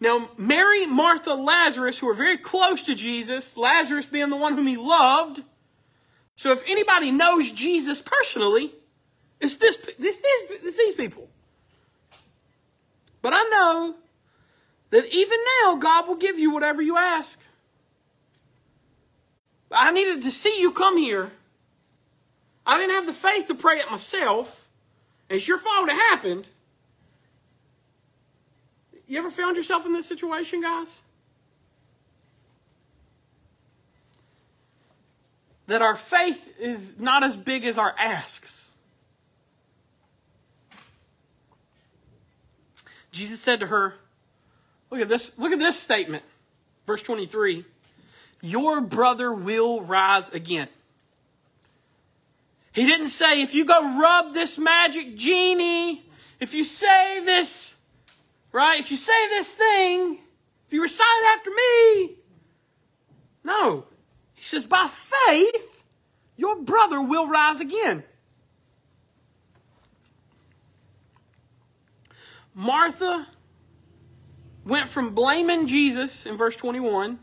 Now, 0.00 0.30
Mary, 0.38 0.86
Martha, 0.86 1.34
Lazarus, 1.34 1.98
who 1.98 2.08
are 2.08 2.14
very 2.14 2.38
close 2.38 2.82
to 2.84 2.94
Jesus, 2.94 3.56
Lazarus 3.56 4.06
being 4.06 4.30
the 4.30 4.36
one 4.36 4.56
whom 4.56 4.66
he 4.66 4.76
loved. 4.76 5.42
So 6.36 6.52
if 6.52 6.62
anybody 6.66 7.10
knows 7.10 7.52
Jesus 7.52 8.00
personally, 8.00 8.72
it's 9.40 9.56
this, 9.56 9.76
this, 9.98 10.16
this, 10.16 10.44
it's 10.64 10.76
these 10.76 10.94
people. 10.94 11.28
But 13.20 13.34
I 13.34 13.42
know 13.50 13.94
that 14.88 15.04
even 15.12 15.38
now, 15.62 15.76
God 15.76 16.08
will 16.08 16.16
give 16.16 16.38
you 16.38 16.50
whatever 16.50 16.80
you 16.80 16.96
ask. 16.96 17.38
I 19.70 19.92
needed 19.92 20.22
to 20.22 20.30
see 20.30 20.60
you 20.60 20.72
come 20.72 20.96
here. 20.96 21.30
I 22.66 22.78
didn't 22.78 22.94
have 22.94 23.06
the 23.06 23.12
faith 23.12 23.46
to 23.48 23.54
pray 23.54 23.78
it 23.78 23.90
myself. 23.90 24.66
It's 25.28 25.46
your 25.46 25.58
fault 25.58 25.88
it 25.88 25.92
happened. 25.94 26.48
You 29.10 29.18
ever 29.18 29.28
found 29.28 29.56
yourself 29.56 29.84
in 29.86 29.92
this 29.92 30.06
situation, 30.06 30.60
guys? 30.60 31.00
That 35.66 35.82
our 35.82 35.96
faith 35.96 36.54
is 36.60 37.00
not 37.00 37.24
as 37.24 37.36
big 37.36 37.64
as 37.64 37.76
our 37.76 37.92
asks. 37.98 38.70
Jesus 43.10 43.40
said 43.40 43.58
to 43.58 43.66
her, 43.66 43.94
Look 44.92 45.00
at 45.00 45.08
this, 45.08 45.36
look 45.36 45.50
at 45.50 45.58
this 45.58 45.76
statement. 45.76 46.22
Verse 46.86 47.02
23. 47.02 47.64
Your 48.42 48.80
brother 48.80 49.32
will 49.32 49.80
rise 49.80 50.32
again. 50.32 50.68
He 52.72 52.86
didn't 52.86 53.08
say, 53.08 53.42
if 53.42 53.54
you 53.54 53.64
go 53.64 53.98
rub 53.98 54.34
this 54.34 54.56
magic 54.56 55.16
genie, 55.16 56.04
if 56.38 56.54
you 56.54 56.62
say 56.62 57.24
this, 57.24 57.74
right? 58.52 58.80
If 58.80 58.90
you 58.90 58.96
say 58.96 59.28
this 59.28 59.52
thing, 59.52 60.18
if 60.66 60.72
you 60.72 60.82
recite 60.82 61.06
it 61.22 61.38
after 61.38 61.50
me. 61.50 62.16
No. 63.42 63.86
He 64.34 64.44
says, 64.44 64.64
by 64.64 64.88
faith, 64.88 65.84
your 66.36 66.56
brother 66.56 67.02
will 67.02 67.28
rise 67.28 67.60
again. 67.60 68.04
Martha 72.54 73.26
went 74.64 74.88
from 74.88 75.14
blaming 75.14 75.66
Jesus 75.66 76.26
in 76.26 76.36
verse 76.36 76.56
21, 76.56 77.18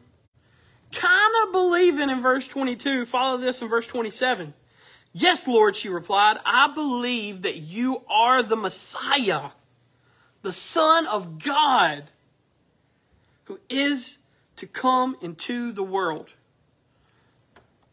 kind 0.91 1.31
of 1.43 1.51
believing 1.51 2.09
in 2.09 2.21
verse 2.21 2.47
22. 2.47 3.05
Follow 3.05 3.37
this 3.37 3.61
in 3.61 3.67
verse 3.67 3.87
27. 3.87 4.53
Yes, 5.13 5.47
Lord, 5.47 5.75
she 5.75 5.89
replied, 5.89 6.37
I 6.45 6.73
believe 6.73 7.43
that 7.43 7.57
you 7.57 8.03
are 8.09 8.43
the 8.43 8.55
Messiah, 8.55 9.49
the 10.41 10.53
Son 10.53 11.07
of 11.07 11.39
God, 11.39 12.05
who 13.45 13.59
is 13.69 14.19
to 14.57 14.67
come 14.67 15.17
into 15.21 15.71
the 15.71 15.83
world. 15.83 16.29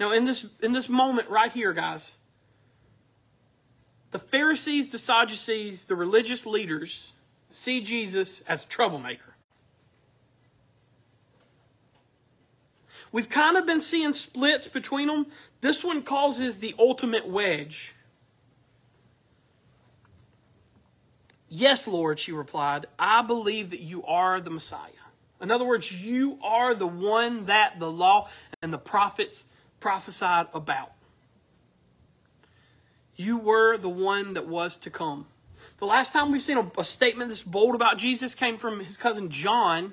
Now, 0.01 0.13
in 0.13 0.25
this, 0.25 0.47
in 0.63 0.73
this 0.73 0.89
moment 0.89 1.29
right 1.29 1.53
here, 1.53 1.73
guys, 1.73 2.17
the 4.11 4.19
Pharisees, 4.19 4.91
the 4.91 4.99
Sadducees, 4.99 5.87
the 5.87 5.97
religious 5.97 6.47
leaders 6.47 7.13
see 7.51 7.81
Jesus 7.81 8.43
as 8.43 8.65
a 8.65 8.69
troublemaker. 8.69 9.35
We've 13.13 13.29
kind 13.29 13.57
of 13.57 13.65
been 13.65 13.81
seeing 13.81 14.13
splits 14.13 14.67
between 14.67 15.07
them. 15.07 15.27
This 15.61 15.85
one 15.85 16.03
causes 16.03 16.59
the 16.59 16.75
ultimate 16.79 17.29
wedge. 17.29 17.94
Yes, 21.55 21.87
Lord, 21.87 22.19
she 22.19 22.33
replied, 22.33 22.87
I 22.99 23.23
believe 23.23 23.71
that 23.71 23.81
you 23.81 24.03
are 24.05 24.41
the 24.41 24.51
Messiah. 24.51 24.91
In 25.41 25.51
other 25.51 25.65
words, 25.65 25.93
you 25.93 26.39
are 26.43 26.75
the 26.75 26.87
one 26.87 27.47
that 27.47 27.79
the 27.79 27.91
law 27.91 28.29
and 28.63 28.73
the 28.73 28.79
prophets 28.79 29.47
prophesied 29.79 30.47
about. 30.53 30.93
You 33.15 33.39
were 33.39 33.77
the 33.77 33.89
one 33.89 34.35
that 34.35 34.49
was 34.49 34.77
to 34.79 34.91
come. 34.91 35.27
The 35.79 35.87
last 35.87 36.13
time 36.13 36.33
we've 36.33 36.43
seen 36.43 36.59
a, 36.59 36.71
a 36.79 36.85
statement 36.85 37.31
this 37.31 37.43
bold 37.43 37.75
about 37.75 37.99
Jesus 37.99 38.35
came 38.35 38.57
from 38.57 38.81
his 38.81 38.97
cousin 38.97 39.29
John, 39.29 39.93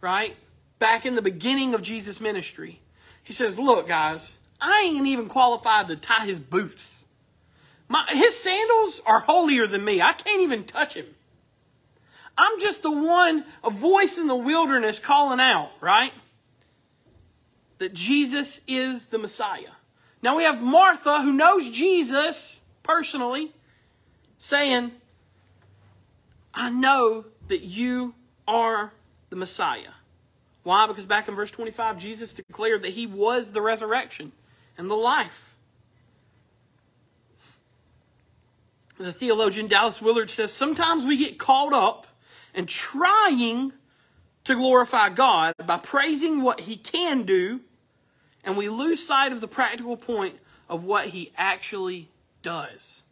right? 0.00 0.36
back 0.78 1.06
in 1.06 1.14
the 1.14 1.22
beginning 1.22 1.74
of 1.74 1.82
Jesus' 1.82 2.20
ministry. 2.20 2.80
He 3.22 3.32
says, 3.32 3.58
Look, 3.58 3.88
guys, 3.88 4.38
I 4.60 4.82
ain't 4.84 5.06
even 5.06 5.28
qualified 5.28 5.88
to 5.88 5.96
tie 5.96 6.26
his 6.26 6.38
boots. 6.38 7.05
My, 7.88 8.04
his 8.10 8.36
sandals 8.36 9.00
are 9.06 9.20
holier 9.20 9.66
than 9.66 9.84
me. 9.84 10.02
I 10.02 10.12
can't 10.12 10.42
even 10.42 10.64
touch 10.64 10.94
him. 10.94 11.06
I'm 12.38 12.60
just 12.60 12.82
the 12.82 12.90
one, 12.90 13.44
a 13.64 13.70
voice 13.70 14.18
in 14.18 14.26
the 14.26 14.36
wilderness 14.36 14.98
calling 14.98 15.40
out, 15.40 15.70
right? 15.80 16.12
That 17.78 17.94
Jesus 17.94 18.60
is 18.66 19.06
the 19.06 19.18
Messiah. 19.18 19.70
Now 20.22 20.36
we 20.36 20.42
have 20.42 20.60
Martha, 20.60 21.22
who 21.22 21.32
knows 21.32 21.70
Jesus 21.70 22.60
personally, 22.82 23.52
saying, 24.38 24.92
I 26.52 26.70
know 26.70 27.26
that 27.48 27.62
you 27.62 28.14
are 28.46 28.92
the 29.30 29.36
Messiah. 29.36 29.92
Why? 30.62 30.86
Because 30.86 31.04
back 31.04 31.28
in 31.28 31.34
verse 31.34 31.50
25, 31.50 31.98
Jesus 31.98 32.34
declared 32.34 32.82
that 32.82 32.90
he 32.90 33.06
was 33.06 33.52
the 33.52 33.62
resurrection 33.62 34.32
and 34.76 34.90
the 34.90 34.94
life. 34.94 35.45
The 38.98 39.12
theologian 39.12 39.66
Dallas 39.66 40.00
Willard 40.00 40.30
says 40.30 40.52
sometimes 40.52 41.04
we 41.04 41.16
get 41.16 41.38
caught 41.38 41.72
up 41.72 42.06
in 42.54 42.66
trying 42.66 43.72
to 44.44 44.54
glorify 44.54 45.10
God 45.10 45.54
by 45.66 45.76
praising 45.76 46.40
what 46.40 46.60
he 46.60 46.76
can 46.76 47.24
do, 47.24 47.60
and 48.42 48.56
we 48.56 48.68
lose 48.68 49.06
sight 49.06 49.32
of 49.32 49.40
the 49.40 49.48
practical 49.48 49.96
point 49.96 50.36
of 50.68 50.84
what 50.84 51.06
he 51.06 51.32
actually 51.36 52.08
does. 52.42 53.02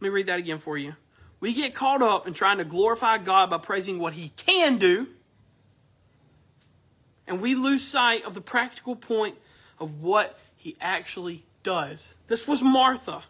Let 0.00 0.06
me 0.06 0.08
read 0.10 0.26
that 0.26 0.38
again 0.38 0.58
for 0.58 0.78
you. 0.78 0.94
We 1.40 1.54
get 1.54 1.74
caught 1.74 2.02
up 2.02 2.26
in 2.28 2.34
trying 2.34 2.58
to 2.58 2.64
glorify 2.64 3.18
God 3.18 3.50
by 3.50 3.58
praising 3.58 3.98
what 3.98 4.12
He 4.12 4.30
can 4.36 4.78
do, 4.78 5.08
and 7.26 7.40
we 7.40 7.54
lose 7.54 7.86
sight 7.86 8.24
of 8.24 8.34
the 8.34 8.40
practical 8.40 8.94
point 8.94 9.36
of 9.80 10.00
what 10.00 10.38
He 10.56 10.76
actually 10.80 11.44
does. 11.62 12.14
This 12.26 12.46
was 12.46 12.62
Martha. 12.62 13.22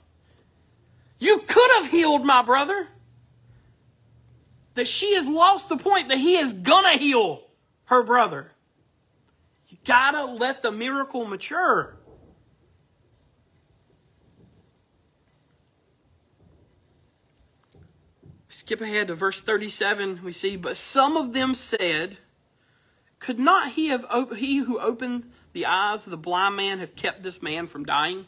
You 1.19 1.41
could 1.47 1.71
have 1.77 1.91
healed 1.91 2.25
my 2.25 2.43
brother. 2.43 2.89
That 4.75 4.87
she 4.87 5.15
has 5.15 5.27
lost 5.27 5.69
the 5.69 5.77
point 5.77 6.09
that 6.09 6.19
He 6.19 6.37
is 6.37 6.53
gonna 6.53 6.99
heal 6.99 7.43
her 7.87 8.03
brother. 8.03 8.53
You 9.69 9.79
gotta 9.85 10.25
let 10.25 10.63
the 10.63 10.71
miracle 10.71 11.25
mature. 11.25 11.99
skip 18.69 18.83
ahead 18.83 19.07
to 19.07 19.15
verse 19.15 19.41
37, 19.41 20.21
we 20.23 20.31
see, 20.31 20.55
But 20.55 20.77
some 20.77 21.17
of 21.17 21.33
them 21.33 21.55
said, 21.55 22.19
Could 23.19 23.39
not 23.39 23.71
he, 23.71 23.89
have 23.89 24.05
op- 24.11 24.35
he 24.35 24.59
who 24.59 24.79
opened 24.79 25.31
the 25.53 25.67
eyes 25.67 26.07
of 26.07 26.11
the 26.11 26.17
blind 26.17 26.57
man 26.57 26.79
have 26.79 26.97
kept 26.97 27.23
this 27.23 27.43
man 27.43 27.67
from 27.67 27.85
dying? 27.85 28.27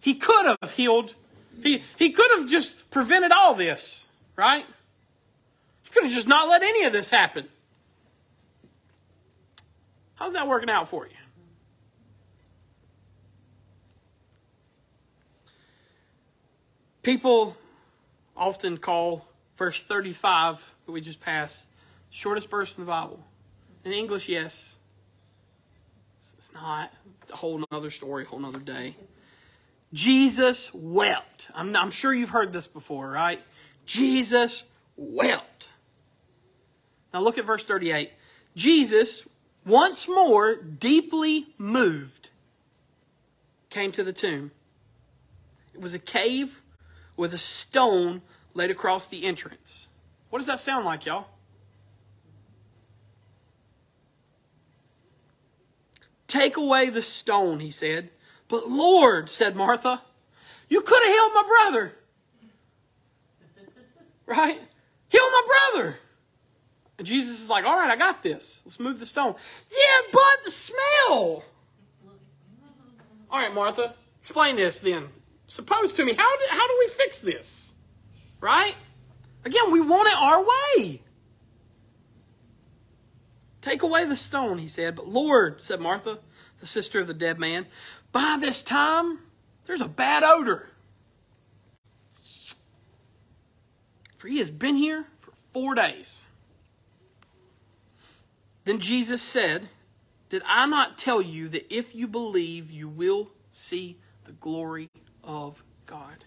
He 0.00 0.14
could 0.14 0.56
have 0.60 0.72
healed. 0.72 1.14
He, 1.62 1.82
he 1.98 2.10
could 2.10 2.30
have 2.38 2.48
just 2.48 2.90
prevented 2.90 3.32
all 3.32 3.54
this, 3.54 4.06
right? 4.36 4.64
He 5.82 5.90
could 5.90 6.04
have 6.04 6.12
just 6.12 6.28
not 6.28 6.48
let 6.48 6.62
any 6.62 6.84
of 6.84 6.92
this 6.92 7.10
happen. 7.10 7.48
How's 10.14 10.32
that 10.32 10.48
working 10.48 10.70
out 10.70 10.88
for 10.88 11.06
you? 11.06 11.12
People 17.02 17.56
often 18.36 18.78
call 18.78 19.26
verse 19.56 19.82
35 19.82 20.74
that 20.86 20.92
we 20.92 21.00
just 21.00 21.20
passed 21.20 21.67
shortest 22.10 22.50
verse 22.50 22.76
in 22.76 22.84
the 22.84 22.88
Bible. 22.88 23.24
In 23.84 23.92
English, 23.92 24.28
yes. 24.28 24.76
It's 26.36 26.52
not. 26.52 26.92
A 27.32 27.36
whole 27.36 27.62
other 27.70 27.90
story, 27.90 28.24
whole 28.24 28.44
other 28.44 28.58
day. 28.58 28.96
Jesus 29.92 30.72
wept. 30.74 31.48
I'm, 31.54 31.74
I'm 31.76 31.90
sure 31.90 32.12
you've 32.12 32.30
heard 32.30 32.52
this 32.52 32.66
before, 32.66 33.08
right? 33.10 33.40
Jesus 33.86 34.64
wept. 34.96 35.68
Now 37.12 37.20
look 37.20 37.38
at 37.38 37.44
verse 37.44 37.64
38. 37.64 38.12
Jesus, 38.54 39.24
once 39.64 40.08
more 40.08 40.56
deeply 40.56 41.48
moved, 41.56 42.30
came 43.70 43.92
to 43.92 44.04
the 44.04 44.12
tomb. 44.12 44.50
It 45.74 45.80
was 45.80 45.94
a 45.94 45.98
cave 45.98 46.60
with 47.16 47.32
a 47.32 47.38
stone 47.38 48.22
laid 48.54 48.70
across 48.70 49.06
the 49.06 49.24
entrance. 49.24 49.88
What 50.30 50.38
does 50.38 50.46
that 50.46 50.60
sound 50.60 50.84
like, 50.84 51.06
y'all? 51.06 51.26
Take 56.28 56.56
away 56.56 56.90
the 56.90 57.02
stone, 57.02 57.58
he 57.58 57.70
said. 57.70 58.10
But 58.48 58.68
Lord, 58.68 59.28
said 59.30 59.56
Martha, 59.56 60.02
you 60.68 60.82
could 60.82 61.02
have 61.02 61.12
healed 61.12 61.32
my 61.34 61.44
brother. 61.48 61.92
Right? 64.26 64.60
Heal 65.08 65.22
my 65.22 65.70
brother. 65.72 65.96
And 66.98 67.06
Jesus 67.06 67.40
is 67.40 67.48
like, 67.48 67.64
all 67.64 67.76
right, 67.76 67.90
I 67.90 67.96
got 67.96 68.22
this. 68.22 68.60
Let's 68.66 68.78
move 68.78 69.00
the 69.00 69.06
stone. 69.06 69.34
Yeah, 69.70 70.10
but 70.12 70.44
the 70.44 70.50
smell. 70.50 71.44
All 73.30 73.38
right, 73.38 73.54
Martha, 73.54 73.94
explain 74.20 74.56
this 74.56 74.80
then. 74.80 75.08
Suppose 75.46 75.94
to 75.94 76.04
me, 76.04 76.12
how 76.14 76.36
do, 76.36 76.44
how 76.50 76.66
do 76.66 76.76
we 76.78 76.88
fix 76.88 77.20
this? 77.20 77.72
Right? 78.40 78.74
Again, 79.46 79.70
we 79.70 79.80
want 79.80 80.08
it 80.08 80.14
our 80.14 80.42
way. 80.42 81.00
Take 83.60 83.82
away 83.82 84.04
the 84.04 84.16
stone, 84.16 84.58
he 84.58 84.68
said. 84.68 84.96
But 84.96 85.08
Lord, 85.08 85.62
said 85.62 85.80
Martha, 85.80 86.18
the 86.60 86.66
sister 86.66 87.00
of 87.00 87.06
the 87.06 87.14
dead 87.14 87.38
man, 87.38 87.66
by 88.12 88.36
this 88.40 88.62
time, 88.62 89.18
there's 89.66 89.80
a 89.80 89.88
bad 89.88 90.22
odor. 90.22 90.70
For 94.16 94.28
he 94.28 94.38
has 94.38 94.50
been 94.50 94.76
here 94.76 95.06
for 95.20 95.32
four 95.52 95.74
days. 95.74 96.24
Then 98.64 98.80
Jesus 98.80 99.22
said, 99.22 99.68
Did 100.28 100.42
I 100.44 100.66
not 100.66 100.98
tell 100.98 101.22
you 101.22 101.48
that 101.48 101.72
if 101.74 101.94
you 101.94 102.06
believe, 102.06 102.70
you 102.70 102.88
will 102.88 103.30
see 103.50 103.98
the 104.24 104.32
glory 104.32 104.90
of 105.24 105.62
God? 105.86 106.24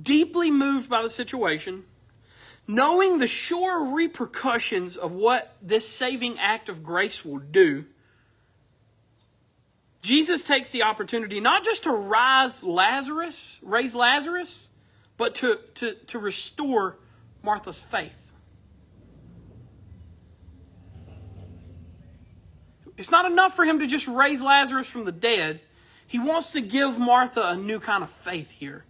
Deeply 0.00 0.50
moved 0.50 0.88
by 0.88 1.02
the 1.02 1.10
situation, 1.10 1.84
knowing 2.66 3.18
the 3.18 3.26
sure 3.26 3.84
repercussions 3.94 4.96
of 4.96 5.12
what 5.12 5.56
this 5.60 5.88
saving 5.88 6.38
act 6.38 6.68
of 6.68 6.82
grace 6.82 7.24
will 7.24 7.38
do, 7.38 7.84
Jesus 10.02 10.42
takes 10.42 10.68
the 10.68 10.84
opportunity 10.84 11.40
not 11.40 11.64
just 11.64 11.82
to 11.82 11.90
rise 11.90 12.62
Lazarus, 12.62 13.58
raise 13.62 13.94
Lazarus, 13.94 14.68
but 15.16 15.34
to, 15.36 15.58
to, 15.74 15.94
to 16.06 16.18
restore 16.18 16.96
Martha's 17.42 17.78
faith. 17.78 18.14
It's 22.96 23.10
not 23.10 23.30
enough 23.30 23.54
for 23.54 23.64
him 23.64 23.78
to 23.78 23.86
just 23.86 24.08
raise 24.08 24.42
Lazarus 24.42 24.88
from 24.88 25.04
the 25.04 25.12
dead. 25.12 25.60
He 26.06 26.18
wants 26.18 26.52
to 26.52 26.60
give 26.60 26.98
Martha 26.98 27.48
a 27.48 27.56
new 27.56 27.78
kind 27.78 28.02
of 28.02 28.10
faith 28.10 28.50
here. 28.50 28.84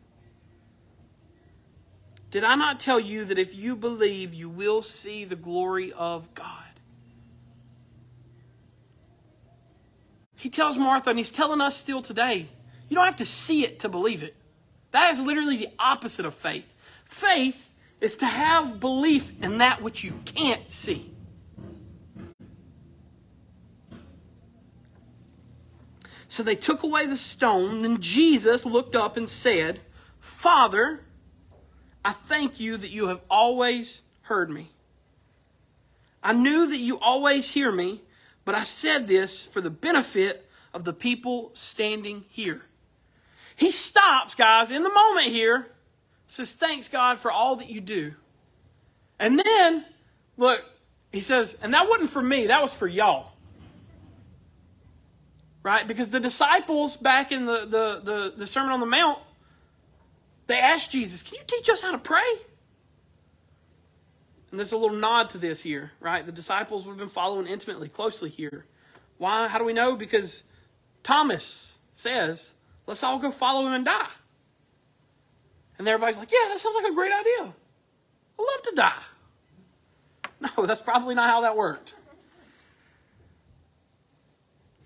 Did 2.31 2.45
I 2.45 2.57
not 2.57 2.79
tell 2.79 3.01
you 3.01 3.25
that 3.27 3.39
if 3.39 3.55
you 3.55 3.75
believe, 3.75 4.35
you 4.35 4.49
will 4.49 4.83
see 4.83 5.25
the 5.25 5.37
glory 5.37 5.93
of 5.93 6.35
God? 6.35 6.47
He 10.37 10.51
tells 10.51 10.77
Martha, 10.77 11.11
and 11.11 11.19
he's 11.19 11.31
telling 11.31 11.61
us 11.61 11.77
still 11.77 12.03
today, 12.03 12.49
you 12.89 12.95
don't 12.95 13.05
have 13.05 13.17
to 13.17 13.27
see 13.27 13.65
it 13.65 13.81
to 13.81 13.89
believe 13.89 14.23
it. 14.23 14.37
That 14.93 15.11
is 15.13 15.21
literally 15.21 15.57
the 15.57 15.71
opposite 15.79 16.25
of 16.25 16.35
faith. 16.35 16.73
Faith 17.05 17.71
is 18.01 18.15
to 18.17 18.27
have 18.27 18.79
belief 18.79 19.33
in 19.43 19.59
that 19.59 19.83
which 19.83 20.05
you 20.05 20.13
can't 20.25 20.71
see. 20.71 21.13
So 26.29 26.43
they 26.43 26.55
took 26.55 26.83
away 26.83 27.07
the 27.07 27.17
stone, 27.17 27.85
and 27.85 28.01
Jesus 28.01 28.65
looked 28.65 28.95
up 28.95 29.17
and 29.17 29.29
said, 29.29 29.81
Father, 30.21 31.01
I 32.09 32.13
thank 32.13 32.59
you 32.59 32.79
that 32.79 32.89
you 32.89 33.09
have 33.09 33.21
always 33.29 34.01
heard 34.23 34.49
me. 34.49 34.71
I 36.23 36.33
knew 36.33 36.67
that 36.67 36.79
you 36.79 36.99
always 36.99 37.51
hear 37.51 37.71
me, 37.71 38.01
but 38.47 38.55
I 38.55 38.65
said 38.65 39.09
this 39.09 39.45
for 39.45 39.61
the 39.61 39.69
benefit 39.69 40.49
of 40.73 40.85
the 40.85 40.95
people 40.95 41.51
standing 41.53 42.25
here. 42.31 42.63
He 43.55 43.71
stops, 43.71 44.35
guys, 44.35 44.71
in 44.71 44.85
the 44.85 44.89
moment 44.89 45.27
here, 45.27 45.67
says, 46.29 46.55
Thanks, 46.55 46.89
God, 46.89 47.21
for 47.21 47.31
all 47.31 47.57
that 47.57 47.69
you 47.69 47.83
do. 47.83 48.15
And 49.19 49.39
then, 49.39 49.85
look, 50.39 50.65
he 51.13 51.21
says, 51.21 51.59
And 51.61 51.75
that 51.75 51.91
wasn't 51.91 52.09
for 52.09 52.23
me, 52.23 52.47
that 52.47 52.63
was 52.63 52.73
for 52.73 52.87
y'all. 52.87 53.33
Right? 55.63 55.87
Because 55.87 56.09
the 56.09 56.21
disciples 56.21 56.97
back 56.97 57.33
in 57.33 57.45
the, 57.45 57.67
the, 57.67 58.01
the, 58.03 58.35
the 58.35 58.47
Sermon 58.47 58.73
on 58.73 58.81
the 58.81 58.87
Mount, 58.87 59.19
they 60.49 60.59
asked 60.59 60.91
Jesus, 60.91 61.23
Can 61.23 61.37
you 61.37 61.45
teach 61.47 61.69
us 61.69 61.81
how 61.83 61.93
to 61.93 61.99
pray? 61.99 62.23
And 64.51 64.59
there's 64.59 64.73
a 64.73 64.79
little 64.79 64.97
nod 64.97 65.31
to 65.31 65.39
this 65.39 65.63
here, 65.63 65.93
right? 66.01 66.25
The 66.25 66.33
disciples 66.33 66.85
would 66.85 66.93
have 66.93 66.99
been 66.99 67.11
following 67.11 67.47
intimately, 67.47 67.89
closely 67.89 68.31
here. 68.31 68.65
Why? 69.19 69.47
How 69.47 69.59
do 69.59 69.65
we 69.65 69.75
know? 69.75 69.95
Because 69.95 70.43
Thomas 71.03 71.77
says, 71.93 72.53
let's 72.87 73.03
all 73.03 73.19
go 73.19 73.31
follow 73.31 73.67
him 73.67 73.75
and 73.75 73.85
die. 73.85 74.09
And 75.79 75.87
everybody's 75.87 76.19
like, 76.19 76.33
yeah, 76.33 76.49
that 76.49 76.59
sounds 76.59 76.77
like 76.77 76.91
a 76.91 76.95
great 76.95 77.13
idea. 77.13 77.55
I'd 78.39 78.43
love 78.43 78.63
to 78.65 78.73
die. 78.75 79.03
No, 80.57 80.67
that's 80.67 80.81
probably 80.81 81.17
not 81.17 81.29
how 81.29 81.41
that 81.41 81.57
worked. 81.57 81.95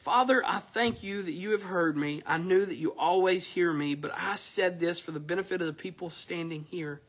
Father, 0.03 0.43
I 0.45 0.59
thank 0.59 1.05
you 1.05 1.23
that 1.23 1.33
you 1.33 1.53
have 1.53 1.63
heard 1.63 1.97
me. 1.97 2.23
I 2.27 2.37
knew 2.37 2.67
that 2.67 2.77
you 2.77 2.91
always 2.99 3.47
hear 3.47 3.73
me, 3.73 3.95
but 3.95 4.11
I 4.17 4.35
said 4.35 4.81
this 4.81 4.99
for 4.99 5.13
the 5.13 5.21
benefit 5.21 5.61
of 5.61 5.67
the 5.69 5.73
people 5.73 6.11
standing 6.11 6.67
here 6.71 7.01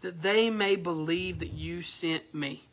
that 0.00 0.22
they 0.22 0.48
may 0.48 0.76
believe 0.76 1.40
that 1.40 1.52
you 1.52 1.82
sent 1.82 2.32
me. 2.32 2.68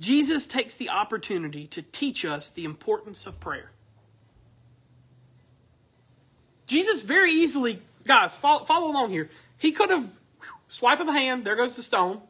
Jesus 0.00 0.46
takes 0.46 0.72
the 0.72 0.88
opportunity 0.88 1.66
to 1.68 1.82
teach 1.82 2.24
us 2.24 2.48
the 2.48 2.64
importance 2.64 3.26
of 3.26 3.38
prayer. 3.38 3.72
Jesus 6.66 7.02
very 7.02 7.30
easily, 7.30 7.82
guys, 8.06 8.34
follow, 8.34 8.64
follow 8.64 8.90
along 8.90 9.10
here. 9.10 9.28
He 9.58 9.72
could 9.72 9.90
have 9.90 10.08
swipe 10.68 11.00
of 11.00 11.06
the 11.06 11.12
hand, 11.12 11.44
there 11.44 11.56
goes 11.56 11.76
the 11.76 11.82
stone. 11.82 12.22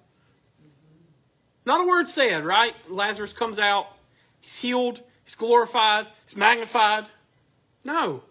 Not 1.66 1.81
a 1.81 1.85
word 1.85 2.09
said, 2.09 2.44
right? 2.44 2.74
Lazarus 2.88 3.33
comes 3.33 3.59
out, 3.59 3.88
he's 4.40 4.57
healed, 4.57 5.00
he's 5.24 5.35
glorified, 5.35 6.07
he's 6.24 6.37
magnified. 6.37 7.07
No. 7.85 8.22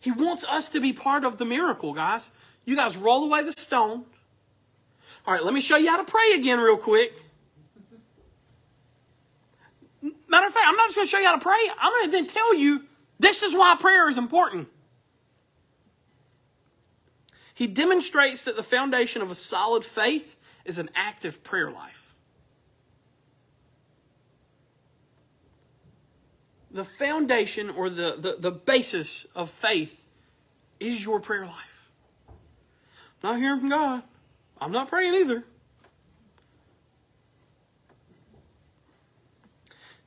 He 0.00 0.10
wants 0.10 0.44
us 0.44 0.68
to 0.70 0.80
be 0.80 0.92
part 0.92 1.24
of 1.24 1.38
the 1.38 1.44
miracle, 1.44 1.94
guys. 1.94 2.30
You 2.64 2.74
guys 2.74 2.96
roll 2.96 3.24
away 3.24 3.44
the 3.44 3.52
stone. 3.52 4.04
All 5.26 5.34
right, 5.34 5.44
let 5.44 5.54
me 5.54 5.60
show 5.60 5.76
you 5.76 5.88
how 5.88 5.98
to 5.98 6.10
pray 6.10 6.32
again, 6.34 6.58
real 6.58 6.76
quick. 6.76 7.12
Matter 10.02 10.46
of 10.46 10.52
fact, 10.52 10.66
I'm 10.66 10.76
not 10.76 10.88
just 10.88 10.96
going 10.96 11.06
to 11.06 11.10
show 11.10 11.18
you 11.18 11.26
how 11.26 11.36
to 11.36 11.40
pray. 11.40 11.60
I'm 11.80 11.92
going 11.92 12.06
to 12.06 12.10
then 12.10 12.26
tell 12.26 12.54
you 12.54 12.84
this 13.18 13.42
is 13.42 13.54
why 13.54 13.76
prayer 13.78 14.08
is 14.08 14.16
important. 14.16 14.68
He 17.54 17.66
demonstrates 17.66 18.44
that 18.44 18.56
the 18.56 18.62
foundation 18.62 19.20
of 19.20 19.30
a 19.30 19.34
solid 19.34 19.84
faith 19.84 20.36
is 20.64 20.78
an 20.78 20.90
active 20.94 21.42
prayer 21.42 21.70
life. 21.70 22.10
the 26.70 26.84
foundation 26.84 27.70
or 27.70 27.90
the, 27.90 28.16
the, 28.18 28.36
the 28.38 28.50
basis 28.50 29.26
of 29.34 29.50
faith 29.50 30.06
is 30.78 31.04
your 31.04 31.20
prayer 31.20 31.44
life. 31.44 31.90
I'm 33.22 33.32
not 33.32 33.38
hearing 33.38 33.60
from 33.60 33.68
God. 33.70 34.02
I'm 34.60 34.72
not 34.72 34.88
praying 34.88 35.14
either. 35.14 35.44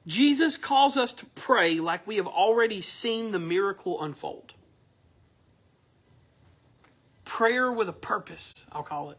Jesus 0.06 0.58
calls 0.58 0.98
us 0.98 1.14
to 1.14 1.26
pray 1.28 1.80
like 1.80 2.06
we 2.06 2.18
have 2.18 2.28
already 2.28 2.82
seen 2.82 3.32
the 3.32 3.40
miracle 3.40 4.02
unfold. 4.02 4.54
Prayer 7.24 7.72
with 7.72 7.88
a 7.88 7.94
purpose, 7.94 8.66
I'll 8.72 8.84
call 8.84 9.12
it. 9.12 9.18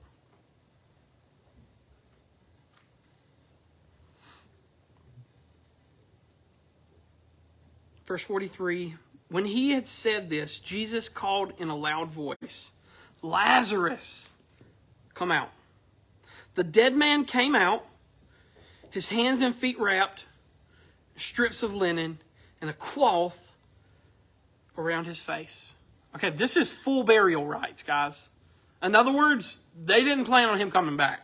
Verse 8.04 8.22
43 8.22 8.94
When 9.28 9.46
he 9.46 9.72
had 9.72 9.88
said 9.88 10.30
this, 10.30 10.58
Jesus 10.58 11.08
called 11.08 11.52
in 11.58 11.68
a 11.68 11.76
loud 11.76 12.10
voice, 12.10 12.72
Lazarus, 13.22 14.30
come 15.14 15.32
out. 15.32 15.50
The 16.54 16.64
dead 16.64 16.94
man 16.94 17.24
came 17.24 17.54
out, 17.54 17.84
his 18.90 19.08
hands 19.08 19.42
and 19.42 19.54
feet 19.54 19.78
wrapped, 19.80 20.24
strips 21.16 21.62
of 21.62 21.74
linen, 21.74 22.18
and 22.60 22.70
a 22.70 22.74
cloth 22.74 23.52
around 24.78 25.06
his 25.06 25.20
face. 25.20 25.74
Okay, 26.14 26.30
this 26.30 26.56
is 26.56 26.70
full 26.70 27.02
burial 27.02 27.44
rites, 27.44 27.82
guys. 27.82 28.28
In 28.82 28.94
other 28.94 29.12
words, 29.12 29.60
they 29.82 30.04
didn't 30.04 30.26
plan 30.26 30.48
on 30.48 30.58
him 30.58 30.70
coming 30.70 30.96
back. 30.96 31.22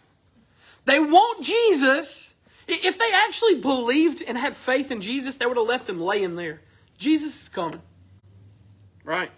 They 0.85 0.99
want 0.99 1.45
Jesus. 1.45 2.35
If 2.66 2.99
they 2.99 3.12
actually 3.12 3.61
believed 3.61 4.22
and 4.22 4.39
had 4.39 4.57
faith 4.57 4.91
in 4.91 5.01
Jesus, 5.01 5.37
they 5.37 5.47
would 5.47 5.57
have 5.57 5.66
left 5.66 5.89
him 5.89 6.01
laying 6.01 6.37
there. 6.37 6.61
Jesus 7.01 7.43
is 7.43 7.49
coming. 7.49 7.81
Right? 9.03 9.31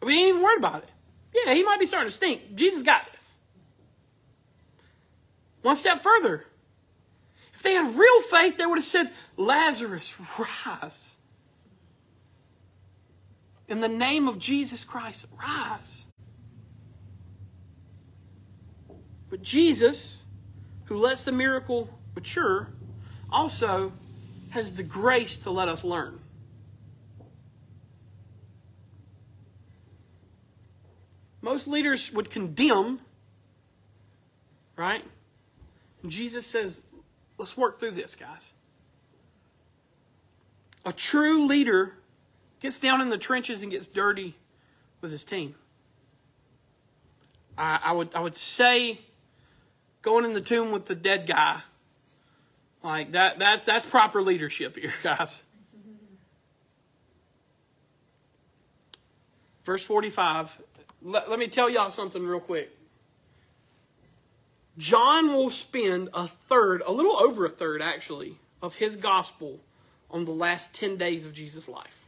We 0.00 0.14
ain't 0.14 0.28
even 0.28 0.42
worried 0.42 0.58
about 0.58 0.84
it. 0.84 0.90
Yeah, 1.34 1.52
he 1.52 1.64
might 1.64 1.80
be 1.80 1.84
starting 1.84 2.08
to 2.08 2.16
stink. 2.16 2.54
Jesus 2.54 2.82
got 2.82 3.12
this. 3.12 3.38
One 5.62 5.74
step 5.74 6.02
further. 6.02 6.46
If 7.54 7.62
they 7.62 7.74
had 7.74 7.96
real 7.96 8.22
faith, 8.22 8.56
they 8.56 8.64
would 8.64 8.78
have 8.78 8.84
said, 8.84 9.10
Lazarus, 9.36 10.14
rise. 10.38 11.16
In 13.66 13.80
the 13.80 13.88
name 13.88 14.28
of 14.28 14.38
Jesus 14.38 14.84
Christ, 14.84 15.26
rise. 15.36 16.06
But 19.28 19.42
Jesus, 19.42 20.22
who 20.84 20.98
lets 20.98 21.24
the 21.24 21.32
miracle 21.32 21.90
mature, 22.14 22.68
also 23.28 23.92
has 24.50 24.76
the 24.76 24.84
grace 24.84 25.36
to 25.38 25.50
let 25.50 25.66
us 25.68 25.82
learn. 25.82 26.20
Most 31.46 31.68
leaders 31.68 32.12
would 32.12 32.28
condemn, 32.28 32.98
right? 34.74 35.04
And 36.02 36.10
Jesus 36.10 36.44
says, 36.44 36.84
let's 37.38 37.56
work 37.56 37.78
through 37.78 37.92
this, 37.92 38.16
guys. 38.16 38.52
A 40.84 40.92
true 40.92 41.46
leader 41.46 41.92
gets 42.58 42.80
down 42.80 43.00
in 43.00 43.10
the 43.10 43.16
trenches 43.16 43.62
and 43.62 43.70
gets 43.70 43.86
dirty 43.86 44.34
with 45.00 45.12
his 45.12 45.22
team. 45.22 45.54
I, 47.56 47.78
I 47.80 47.92
would 47.92 48.12
I 48.12 48.18
would 48.18 48.34
say 48.34 48.98
going 50.02 50.24
in 50.24 50.32
the 50.32 50.40
tomb 50.40 50.72
with 50.72 50.86
the 50.86 50.96
dead 50.96 51.28
guy. 51.28 51.60
Like 52.82 53.12
that 53.12 53.38
that 53.38 53.64
that's 53.64 53.86
proper 53.86 54.20
leadership 54.20 54.76
here, 54.76 54.92
guys. 55.04 55.44
Verse 59.64 59.84
45. 59.84 60.58
Let, 61.02 61.30
let 61.30 61.38
me 61.38 61.48
tell 61.48 61.68
y'all 61.68 61.90
something 61.90 62.24
real 62.24 62.40
quick. 62.40 62.70
John 64.78 65.32
will 65.32 65.50
spend 65.50 66.10
a 66.12 66.28
third, 66.28 66.82
a 66.86 66.92
little 66.92 67.16
over 67.16 67.46
a 67.46 67.50
third 67.50 67.80
actually, 67.80 68.36
of 68.62 68.76
his 68.76 68.96
gospel 68.96 69.60
on 70.10 70.24
the 70.24 70.32
last 70.32 70.74
10 70.74 70.96
days 70.96 71.24
of 71.24 71.32
Jesus' 71.32 71.68
life. 71.68 72.04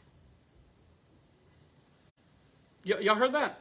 Y- 2.85 2.99
y'all 3.01 3.15
heard 3.15 3.33
that? 3.33 3.61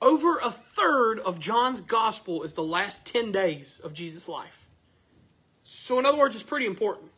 Over 0.00 0.38
a 0.38 0.50
third 0.50 1.18
of 1.20 1.40
John's 1.40 1.80
gospel 1.80 2.44
is 2.44 2.52
the 2.52 2.62
last 2.62 3.04
10 3.06 3.32
days 3.32 3.80
of 3.82 3.92
Jesus' 3.92 4.28
life. 4.28 4.66
So, 5.64 5.98
in 5.98 6.06
other 6.06 6.18
words, 6.18 6.34
it's 6.34 6.44
pretty 6.44 6.66
important. 6.66 7.10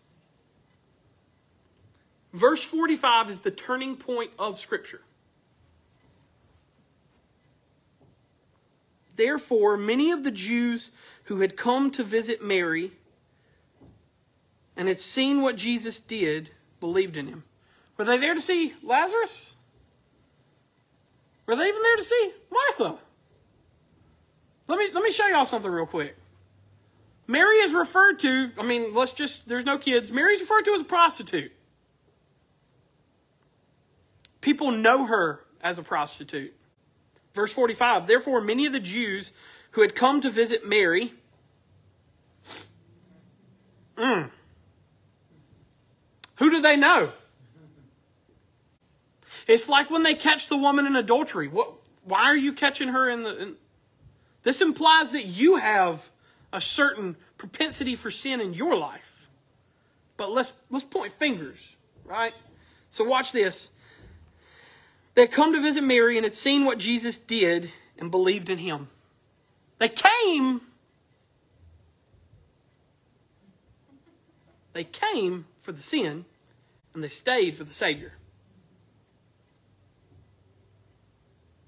Verse 2.33 2.63
45 2.63 3.29
is 3.29 3.41
the 3.41 3.51
turning 3.51 3.97
point 3.97 4.31
of 4.39 4.59
Scripture. 4.59 5.03
Therefore, 9.21 9.77
many 9.77 10.11
of 10.11 10.25
the 10.25 10.31
Jews 10.31 10.91
who 11.25 11.43
had 11.43 11.55
come 11.55 11.91
to 11.91 12.03
visit 12.03 12.43
Mary 12.43 12.93
and 14.75 14.89
had 14.89 14.99
seen 14.99 15.43
what 15.43 15.57
Jesus 15.57 16.01
did 16.01 16.53
believed 16.81 17.19
in 17.19 17.27
him. 17.27 17.45
Were 17.99 18.07
they 18.07 18.17
there 18.17 18.35
to 18.35 18.41
see 18.41 18.73
Lazarus? 18.83 19.57
Were 21.45 21.55
they 21.55 21.69
even 21.69 21.83
there 21.83 21.97
to 21.97 22.03
see 22.03 22.33
Martha? 22.51 22.97
Let 24.69 24.79
me 24.79 24.89
let 24.95 25.05
me 25.05 25.13
show 25.13 25.27
y'all 25.27 25.45
something 25.45 25.71
real 25.71 25.85
quick. 25.85 26.17
Mary 27.27 27.59
is 27.59 27.75
referred 27.75 28.21
to, 28.21 28.53
I 28.59 28.63
mean, 28.63 28.95
let's 28.95 29.13
just 29.13 29.47
there's 29.47 29.67
no 29.67 29.77
kids. 29.77 30.11
Mary's 30.11 30.41
referred 30.41 30.63
to 30.63 30.73
as 30.73 30.81
a 30.81 30.85
prostitute. 30.85 31.53
People 34.41 34.71
know 34.71 35.05
her 35.05 35.45
as 35.61 35.79
a 35.79 35.83
prostitute. 35.83 36.55
Verse 37.35 37.53
45 37.53 38.07
Therefore, 38.07 38.41
many 38.41 38.67
of 38.67 38.73
the 38.73 38.81
Jews 38.81 39.33
who 39.73 39.83
had 39.83 39.95
come 39.95 40.21
to 40.21 40.31
visit 40.31 40.67
Mary. 40.67 41.15
Mm, 43.97 44.31
who 46.37 46.51
do 46.51 46.61
they 46.61 46.77
know? 46.77 47.13
It's 49.47 49.69
like 49.69 49.91
when 49.91 50.03
they 50.03 50.15
catch 50.15 50.49
the 50.49 50.57
woman 50.57 50.87
in 50.87 50.97
adultery. 50.97 51.49
What? 51.49 51.75
Why 52.05 52.23
are 52.23 52.37
you 52.37 52.53
catching 52.53 52.89
her 52.89 53.09
in 53.09 53.23
the? 53.23 53.43
In, 53.43 53.55
this 54.43 54.61
implies 54.61 55.11
that 55.11 55.27
you 55.27 55.57
have 55.57 56.09
a 56.53 56.61
certain 56.61 57.17
propensity 57.37 57.95
for 57.95 58.11
sin 58.11 58.41
in 58.41 58.55
your 58.55 58.75
life. 58.75 59.29
But 60.17 60.33
let's 60.33 60.53
let's 60.71 60.85
point 60.85 61.13
fingers, 61.19 61.77
right? 62.05 62.33
So 62.89 63.05
watch 63.05 63.33
this. 63.33 63.71
They 65.21 65.27
had 65.27 65.33
come 65.33 65.53
to 65.53 65.61
visit 65.61 65.85
Mary 65.85 66.17
and 66.17 66.25
had 66.25 66.33
seen 66.33 66.65
what 66.65 66.79
Jesus 66.79 67.19
did 67.19 67.71
and 67.99 68.11
believed 68.11 68.49
in 68.49 68.57
him. 68.57 68.89
They 69.77 69.91
came. 69.91 70.63
They 74.73 74.85
came 74.85 75.45
for 75.61 75.73
the 75.73 75.83
sin 75.83 76.25
and 76.95 77.05
they 77.05 77.09
stayed 77.09 77.55
for 77.55 77.65
the 77.65 77.75
Savior. 77.75 78.15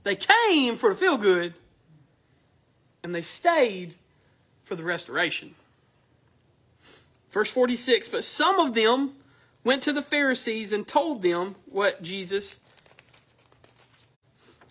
They 0.04 0.16
came 0.16 0.78
for 0.78 0.88
the 0.88 0.96
feel 0.96 1.18
good, 1.18 1.52
and 3.02 3.14
they 3.14 3.20
stayed 3.20 3.96
for 4.64 4.76
the 4.76 4.82
restoration. 4.82 5.56
Verse 7.30 7.50
46 7.50 8.08
But 8.08 8.24
some 8.24 8.58
of 8.58 8.72
them 8.72 9.12
went 9.62 9.82
to 9.82 9.92
the 9.92 10.00
Pharisees 10.00 10.72
and 10.72 10.88
told 10.88 11.20
them 11.20 11.56
what 11.66 12.02
Jesus 12.02 12.60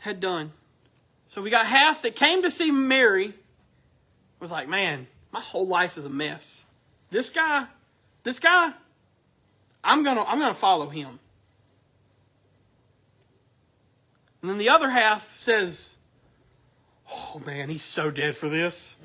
had 0.01 0.19
done. 0.19 0.51
So 1.27 1.41
we 1.41 1.49
got 1.49 1.65
half 1.65 2.01
that 2.01 2.15
came 2.15 2.41
to 2.41 2.51
see 2.51 2.71
Mary, 2.71 3.33
was 4.39 4.51
like, 4.51 4.67
man, 4.67 5.07
my 5.31 5.39
whole 5.39 5.67
life 5.67 5.95
is 5.95 6.03
a 6.05 6.09
mess. 6.09 6.65
This 7.11 7.29
guy, 7.29 7.67
this 8.23 8.39
guy, 8.39 8.73
I'm 9.83 10.03
gonna 10.03 10.23
I'm 10.23 10.39
gonna 10.39 10.53
follow 10.53 10.89
him. 10.89 11.19
And 14.41 14.49
then 14.49 14.57
the 14.57 14.69
other 14.69 14.89
half 14.89 15.37
says, 15.39 15.95
Oh 17.09 17.41
man, 17.45 17.69
he's 17.69 17.83
so 17.83 18.09
dead 18.09 18.35
for 18.35 18.49
this. 18.49 18.97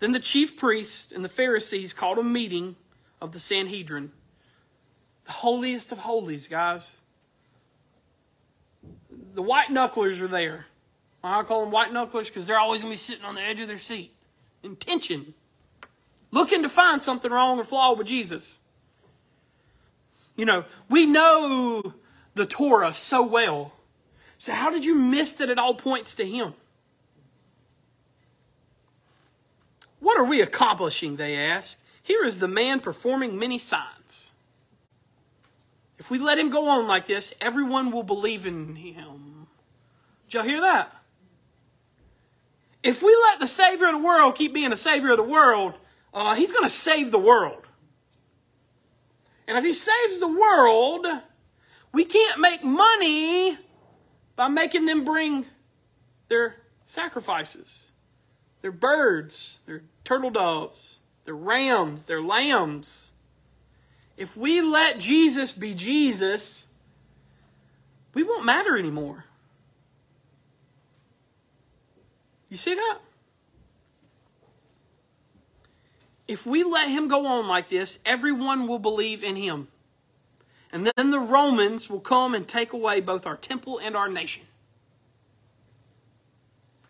then 0.00 0.12
the 0.12 0.20
chief 0.20 0.56
priests 0.56 1.12
and 1.12 1.24
the 1.24 1.28
Pharisees 1.28 1.92
called 1.92 2.18
a 2.18 2.22
meeting 2.22 2.76
of 3.20 3.32
the 3.32 3.40
Sanhedrin. 3.40 4.12
The 5.26 5.32
holiest 5.32 5.92
of 5.92 5.98
holies, 5.98 6.48
guys. 6.48 6.98
The 9.34 9.42
white 9.42 9.68
knucklers 9.68 10.20
are 10.20 10.28
there. 10.28 10.66
I 11.22 11.42
call 11.42 11.62
them 11.62 11.70
white 11.70 11.90
knucklers 11.90 12.26
because 12.26 12.46
they're 12.46 12.58
always 12.58 12.82
going 12.82 12.92
to 12.92 12.94
be 12.94 12.98
sitting 12.98 13.24
on 13.24 13.34
the 13.34 13.42
edge 13.42 13.60
of 13.60 13.68
their 13.68 13.78
seat 13.78 14.12
in 14.62 14.76
tension, 14.76 15.34
looking 16.30 16.62
to 16.62 16.68
find 16.68 17.02
something 17.02 17.30
wrong 17.30 17.58
or 17.58 17.64
flawed 17.64 17.98
with 17.98 18.06
Jesus. 18.06 18.60
You 20.36 20.44
know, 20.44 20.64
we 20.88 21.06
know 21.06 21.94
the 22.34 22.46
Torah 22.46 22.94
so 22.94 23.26
well. 23.26 23.72
So 24.38 24.52
how 24.52 24.70
did 24.70 24.84
you 24.84 24.94
miss 24.94 25.34
that 25.34 25.50
it 25.50 25.58
all 25.58 25.74
points 25.74 26.14
to 26.14 26.24
him? 26.24 26.54
What 30.00 30.18
are 30.18 30.24
we 30.24 30.40
accomplishing, 30.40 31.16
they 31.16 31.36
ask. 31.36 31.80
Here 32.02 32.24
is 32.24 32.38
the 32.38 32.48
man 32.48 32.80
performing 32.80 33.38
many 33.38 33.58
signs. 33.58 34.27
If 35.98 36.10
we 36.10 36.18
let 36.18 36.38
him 36.38 36.50
go 36.50 36.68
on 36.68 36.86
like 36.86 37.06
this, 37.06 37.34
everyone 37.40 37.90
will 37.90 38.04
believe 38.04 38.46
in 38.46 38.76
him. 38.76 39.48
Did 40.28 40.34
y'all 40.34 40.44
hear 40.44 40.60
that? 40.60 40.94
If 42.82 43.02
we 43.02 43.14
let 43.28 43.40
the 43.40 43.48
Savior 43.48 43.86
of 43.86 43.92
the 43.92 43.98
world 43.98 44.36
keep 44.36 44.54
being 44.54 44.70
the 44.70 44.76
Savior 44.76 45.10
of 45.10 45.16
the 45.16 45.24
world, 45.24 45.74
uh, 46.14 46.34
he's 46.34 46.52
going 46.52 46.64
to 46.64 46.70
save 46.70 47.10
the 47.10 47.18
world. 47.18 47.66
And 49.48 49.58
if 49.58 49.64
he 49.64 49.72
saves 49.72 50.20
the 50.20 50.28
world, 50.28 51.06
we 51.92 52.04
can't 52.04 52.38
make 52.38 52.62
money 52.62 53.58
by 54.36 54.48
making 54.48 54.86
them 54.86 55.04
bring 55.04 55.46
their 56.28 56.56
sacrifices, 56.84 57.92
their 58.62 58.70
birds, 58.72 59.60
their 59.66 59.82
turtle 60.04 60.30
doves, 60.30 60.98
their 61.24 61.34
rams, 61.34 62.04
their 62.04 62.22
lambs. 62.22 63.07
If 64.18 64.36
we 64.36 64.60
let 64.60 64.98
Jesus 64.98 65.52
be 65.52 65.72
Jesus, 65.72 66.66
we 68.12 68.22
won't 68.22 68.44
matter 68.44 68.76
anymore. 68.76 69.24
You 72.50 72.58
see 72.58 72.74
that? 72.74 72.98
if 76.28 76.44
we 76.44 76.62
let 76.62 76.90
him 76.90 77.08
go 77.08 77.26
on 77.26 77.48
like 77.48 77.70
this, 77.70 77.98
everyone 78.04 78.68
will 78.68 78.78
believe 78.78 79.24
in 79.24 79.34
him. 79.34 79.68
And 80.70 80.92
then 80.94 81.10
the 81.10 81.18
Romans 81.18 81.88
will 81.88 82.00
come 82.00 82.34
and 82.34 82.46
take 82.46 82.74
away 82.74 83.00
both 83.00 83.26
our 83.26 83.36
temple 83.36 83.78
and 83.78 83.96
our 83.96 84.10
nation. 84.10 84.44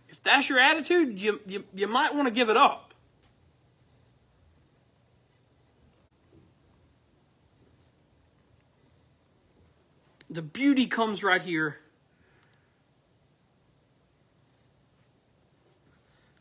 If 0.08 0.20
that's 0.24 0.48
your 0.48 0.58
attitude, 0.58 1.20
you, 1.20 1.40
you, 1.46 1.64
you 1.72 1.86
might 1.86 2.12
want 2.12 2.26
to 2.26 2.34
give 2.34 2.48
it 2.48 2.56
up. 2.56 2.87
The 10.38 10.42
beauty 10.42 10.86
comes 10.86 11.24
right 11.24 11.42
here. 11.42 11.78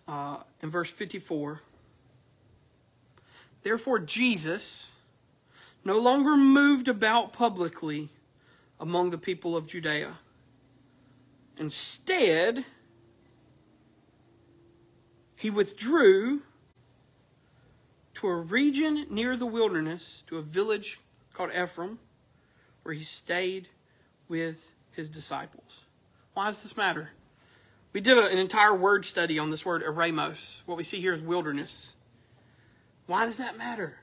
Uh, 0.08 0.38
in 0.62 0.70
verse 0.70 0.92
54. 0.92 1.62
Therefore, 3.64 3.98
Jesus 3.98 4.92
no 5.84 5.98
longer 5.98 6.38
moved 6.38 6.88
about 6.88 7.34
publicly 7.34 8.10
among 8.80 9.10
the 9.10 9.18
people 9.18 9.58
of 9.58 9.66
Judea. 9.66 10.20
Instead, 11.58 12.66
he 15.36 15.50
withdrew 15.50 16.44
to 18.14 18.28
a 18.28 18.36
region 18.36 19.08
near 19.10 19.36
the 19.36 19.48
wilderness, 19.48 20.24
to 20.28 20.38
a 20.38 20.44
village 20.44 21.00
called 21.34 21.50
Ephraim, 21.50 21.98
where 22.84 22.94
he 22.94 23.04
stayed 23.04 23.70
with 24.28 24.74
his 24.92 25.10
disciples. 25.10 25.86
Why 26.34 26.48
does 26.48 26.62
this 26.62 26.78
matter? 26.78 27.10
We 27.94 28.02
did 28.02 28.18
an 28.18 28.38
entire 28.38 28.76
word 28.76 29.06
study 29.06 29.40
on 29.40 29.50
this 29.50 29.66
word 29.66 29.84
eremos. 29.84 30.62
What 30.66 30.78
we 30.78 30.84
see 30.84 31.00
here 31.00 31.14
is 31.14 31.22
wilderness. 31.22 31.96
Why 33.06 33.26
does 33.26 33.38
that 33.38 33.58
matter? 33.58 34.00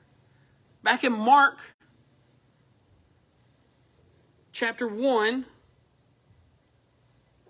Back 0.83 1.03
in 1.03 1.13
Mark 1.13 1.57
chapter 4.51 4.87
1, 4.87 5.45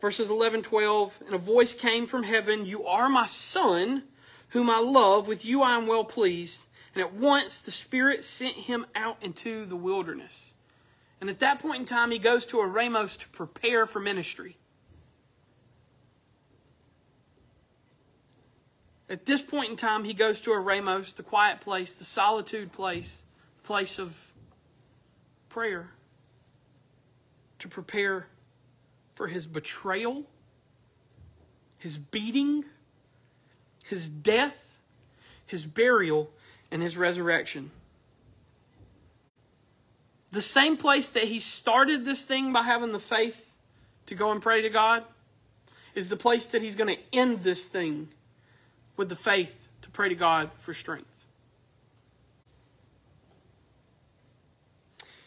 verses 0.01 0.29
11, 0.29 0.63
12, 0.63 1.19
and 1.27 1.35
a 1.35 1.37
voice 1.37 1.73
came 1.73 2.07
from 2.07 2.23
heaven, 2.23 2.65
You 2.65 2.85
are 2.85 3.09
my 3.09 3.27
son, 3.27 4.03
whom 4.49 4.69
I 4.69 4.79
love. 4.79 5.27
With 5.27 5.45
you 5.45 5.61
I 5.61 5.77
am 5.77 5.85
well 5.85 6.03
pleased. 6.03 6.63
And 6.95 7.03
at 7.03 7.13
once 7.13 7.61
the 7.61 7.71
Spirit 7.71 8.23
sent 8.23 8.55
him 8.55 8.87
out 8.95 9.17
into 9.21 9.65
the 9.65 9.75
wilderness. 9.75 10.54
And 11.21 11.29
at 11.29 11.39
that 11.39 11.59
point 11.59 11.79
in 11.79 11.85
time, 11.85 12.11
he 12.11 12.19
goes 12.19 12.45
to 12.47 12.57
Eremos 12.57 13.17
to 13.19 13.29
prepare 13.29 13.85
for 13.85 13.99
ministry. 13.99 14.57
At 19.07 19.25
this 19.25 19.41
point 19.41 19.69
in 19.69 19.77
time, 19.77 20.03
he 20.03 20.13
goes 20.13 20.41
to 20.41 20.49
Eremos, 20.51 21.15
the 21.15 21.23
quiet 21.23 21.61
place, 21.61 21.95
the 21.95 22.03
solitude 22.03 22.71
place, 22.71 23.23
place 23.63 23.99
of 23.99 24.15
prayer, 25.49 25.91
to 27.59 27.67
prepare 27.67 28.27
for 29.13 29.27
his 29.27 29.45
betrayal, 29.45 30.23
his 31.77 31.97
beating, 31.97 32.65
his 33.85 34.09
death, 34.09 34.79
his 35.45 35.65
burial, 35.65 36.31
and 36.71 36.81
his 36.81 36.97
resurrection. 36.97 37.71
The 40.35 40.41
same 40.41 40.75
place 40.75 41.07
that 41.11 41.23
he 41.23 41.39
started 41.39 42.03
this 42.03 42.23
thing 42.23 42.51
by 42.51 42.63
having 42.63 42.91
the 42.91 42.99
faith 42.99 43.53
to 44.07 44.15
go 44.15 44.31
and 44.31 44.41
pray 44.41 44.61
to 44.61 44.69
God 44.69 45.05
is 45.95 46.09
the 46.09 46.17
place 46.17 46.45
that 46.47 46.61
he's 46.61 46.75
going 46.75 46.93
to 46.93 47.01
end 47.13 47.45
this 47.45 47.69
thing 47.69 48.09
with 48.97 49.07
the 49.07 49.15
faith 49.15 49.69
to 49.81 49.89
pray 49.91 50.09
to 50.09 50.15
God 50.15 50.51
for 50.59 50.73
strength. 50.73 51.25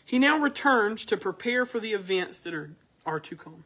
He 0.04 0.18
now 0.18 0.38
returns 0.38 1.06
to 1.06 1.16
prepare 1.16 1.64
for 1.64 1.80
the 1.80 1.94
events 1.94 2.40
that 2.40 2.52
are, 2.52 2.72
are 3.06 3.18
to 3.18 3.34
come. 3.34 3.64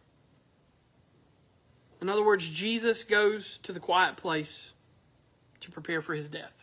In 2.00 2.08
other 2.08 2.24
words, 2.24 2.48
Jesus 2.48 3.02
goes 3.02 3.58
to 3.64 3.72
the 3.72 3.80
quiet 3.80 4.16
place 4.16 4.70
to 5.58 5.72
prepare 5.72 6.02
for 6.02 6.14
his 6.14 6.28
death. 6.28 6.61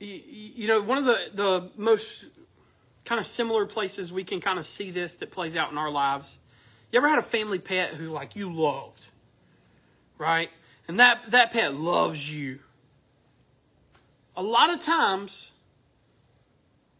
You, 0.00 0.68
know, 0.68 0.80
one 0.80 0.98
of 0.98 1.04
the, 1.06 1.18
the 1.34 1.70
most 1.76 2.24
kind 3.04 3.18
of 3.18 3.26
similar 3.26 3.66
places 3.66 4.12
we 4.12 4.22
can 4.22 4.40
kind 4.40 4.58
of 4.58 4.66
see 4.66 4.90
this 4.90 5.16
that 5.16 5.30
plays 5.30 5.56
out 5.56 5.72
in 5.72 5.78
our 5.78 5.90
lives. 5.90 6.38
You 6.92 6.98
ever 6.98 7.08
had 7.08 7.18
a 7.18 7.22
family 7.22 7.58
pet 7.58 7.94
who 7.94 8.10
like 8.10 8.36
you 8.36 8.52
loved, 8.52 9.06
right? 10.18 10.50
And 10.86 11.00
that 11.00 11.30
that 11.30 11.52
pet 11.52 11.74
loves 11.74 12.32
you. 12.32 12.60
A 14.36 14.42
lot 14.42 14.72
of 14.72 14.80
times 14.80 15.52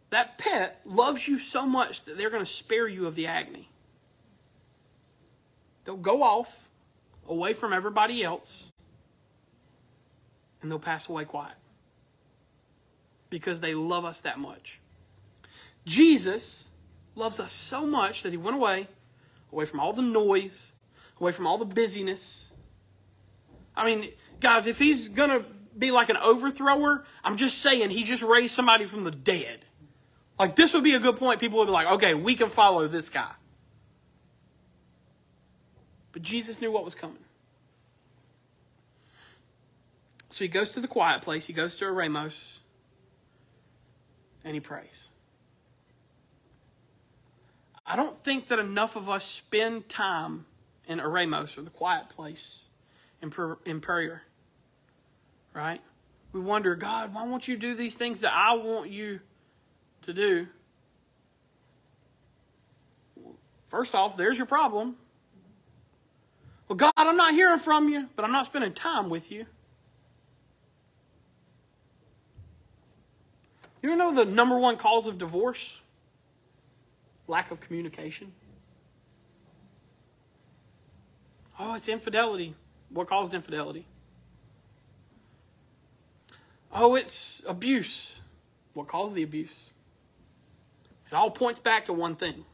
that 0.09 0.37
pet 0.37 0.81
loves 0.85 1.27
you 1.27 1.39
so 1.39 1.65
much 1.65 2.03
that 2.03 2.17
they're 2.17 2.29
going 2.29 2.43
to 2.43 2.51
spare 2.51 2.87
you 2.87 3.07
of 3.07 3.15
the 3.15 3.27
agony. 3.27 3.69
They'll 5.85 5.95
go 5.95 6.23
off 6.23 6.69
away 7.27 7.53
from 7.53 7.71
everybody 7.71 8.23
else 8.23 8.71
and 10.61 10.69
they'll 10.69 10.79
pass 10.79 11.07
away 11.07 11.25
quiet 11.25 11.53
because 13.29 13.59
they 13.59 13.73
love 13.73 14.05
us 14.05 14.21
that 14.21 14.39
much. 14.39 14.79
Jesus 15.85 16.69
loves 17.15 17.39
us 17.39 17.53
so 17.53 17.85
much 17.85 18.23
that 18.23 18.31
he 18.31 18.37
went 18.37 18.55
away, 18.55 18.87
away 19.51 19.65
from 19.65 19.79
all 19.79 19.93
the 19.93 20.01
noise, 20.01 20.73
away 21.19 21.31
from 21.31 21.47
all 21.47 21.57
the 21.57 21.65
busyness. 21.65 22.51
I 23.75 23.85
mean, 23.85 24.11
guys, 24.39 24.67
if 24.67 24.79
he's 24.79 25.09
going 25.09 25.29
to 25.29 25.45
be 25.77 25.91
like 25.91 26.09
an 26.09 26.17
overthrower, 26.17 27.05
I'm 27.23 27.37
just 27.37 27.59
saying 27.59 27.89
he 27.91 28.03
just 28.03 28.23
raised 28.23 28.53
somebody 28.53 28.85
from 28.85 29.03
the 29.03 29.11
dead. 29.11 29.65
Like, 30.37 30.55
this 30.55 30.73
would 30.73 30.83
be 30.83 30.95
a 30.95 30.99
good 30.99 31.17
point. 31.17 31.39
People 31.39 31.59
would 31.59 31.65
be 31.65 31.71
like, 31.71 31.91
okay, 31.91 32.13
we 32.13 32.35
can 32.35 32.49
follow 32.49 32.87
this 32.87 33.09
guy. 33.09 33.31
But 36.11 36.21
Jesus 36.21 36.61
knew 36.61 36.71
what 36.71 36.85
was 36.85 36.95
coming. 36.95 37.17
So 40.29 40.43
he 40.43 40.47
goes 40.47 40.71
to 40.71 40.79
the 40.79 40.87
quiet 40.87 41.21
place, 41.21 41.47
he 41.47 41.53
goes 41.53 41.75
to 41.77 41.85
Eremos, 41.85 42.59
and 44.49 44.55
he 44.55 44.59
prays. 44.59 45.11
I 47.85 47.95
don't 47.95 48.23
think 48.23 48.47
that 48.47 48.57
enough 48.57 48.95
of 48.95 49.07
us 49.07 49.23
spend 49.23 49.89
time 49.89 50.47
in 50.87 50.97
Eremos 50.97 51.55
or 51.55 51.61
the 51.61 51.69
quiet 51.69 52.09
place 52.09 52.65
in, 53.21 53.31
in 53.63 53.79
prayer. 53.79 54.23
Right? 55.53 55.81
We 56.33 56.39
wonder, 56.39 56.75
God, 56.75 57.13
why 57.13 57.27
won't 57.27 57.47
you 57.47 57.57
do 57.57 57.75
these 57.75 57.93
things 57.93 58.21
that 58.21 58.33
I 58.33 58.55
want 58.55 58.89
you 58.89 59.19
to 60.01 60.13
do? 60.13 60.47
First 63.67 63.93
off, 63.93 64.17
there's 64.17 64.37
your 64.37 64.47
problem. 64.47 64.95
Well, 66.67 66.75
God, 66.75 66.93
I'm 66.97 67.17
not 67.17 67.35
hearing 67.35 67.59
from 67.59 67.87
you, 67.87 68.07
but 68.15 68.25
I'm 68.25 68.31
not 68.31 68.47
spending 68.47 68.73
time 68.73 69.11
with 69.11 69.31
you. 69.31 69.45
You 73.81 73.95
know 73.95 74.13
the 74.13 74.25
number 74.25 74.57
one 74.57 74.77
cause 74.77 75.07
of 75.07 75.17
divorce? 75.17 75.79
Lack 77.27 77.51
of 77.51 77.59
communication. 77.59 78.33
Oh, 81.57 81.75
it's 81.75 81.87
infidelity. 81.87 82.55
What 82.89 83.07
caused 83.07 83.33
infidelity? 83.33 83.85
Oh, 86.71 86.95
it's 86.95 87.43
abuse. 87.47 88.21
What 88.73 88.87
caused 88.87 89.15
the 89.15 89.23
abuse? 89.23 89.71
It 91.11 91.15
all 91.15 91.31
points 91.31 91.59
back 91.59 91.85
to 91.85 91.93
one 91.93 92.15
thing. 92.15 92.45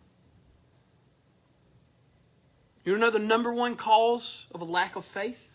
You 2.84 2.98
know 2.98 3.10
the 3.10 3.20
number 3.20 3.52
one 3.52 3.76
cause 3.76 4.46
of 4.54 4.62
a 4.62 4.66
lack 4.66 4.96
of 4.96 5.06
faith? 5.06 5.50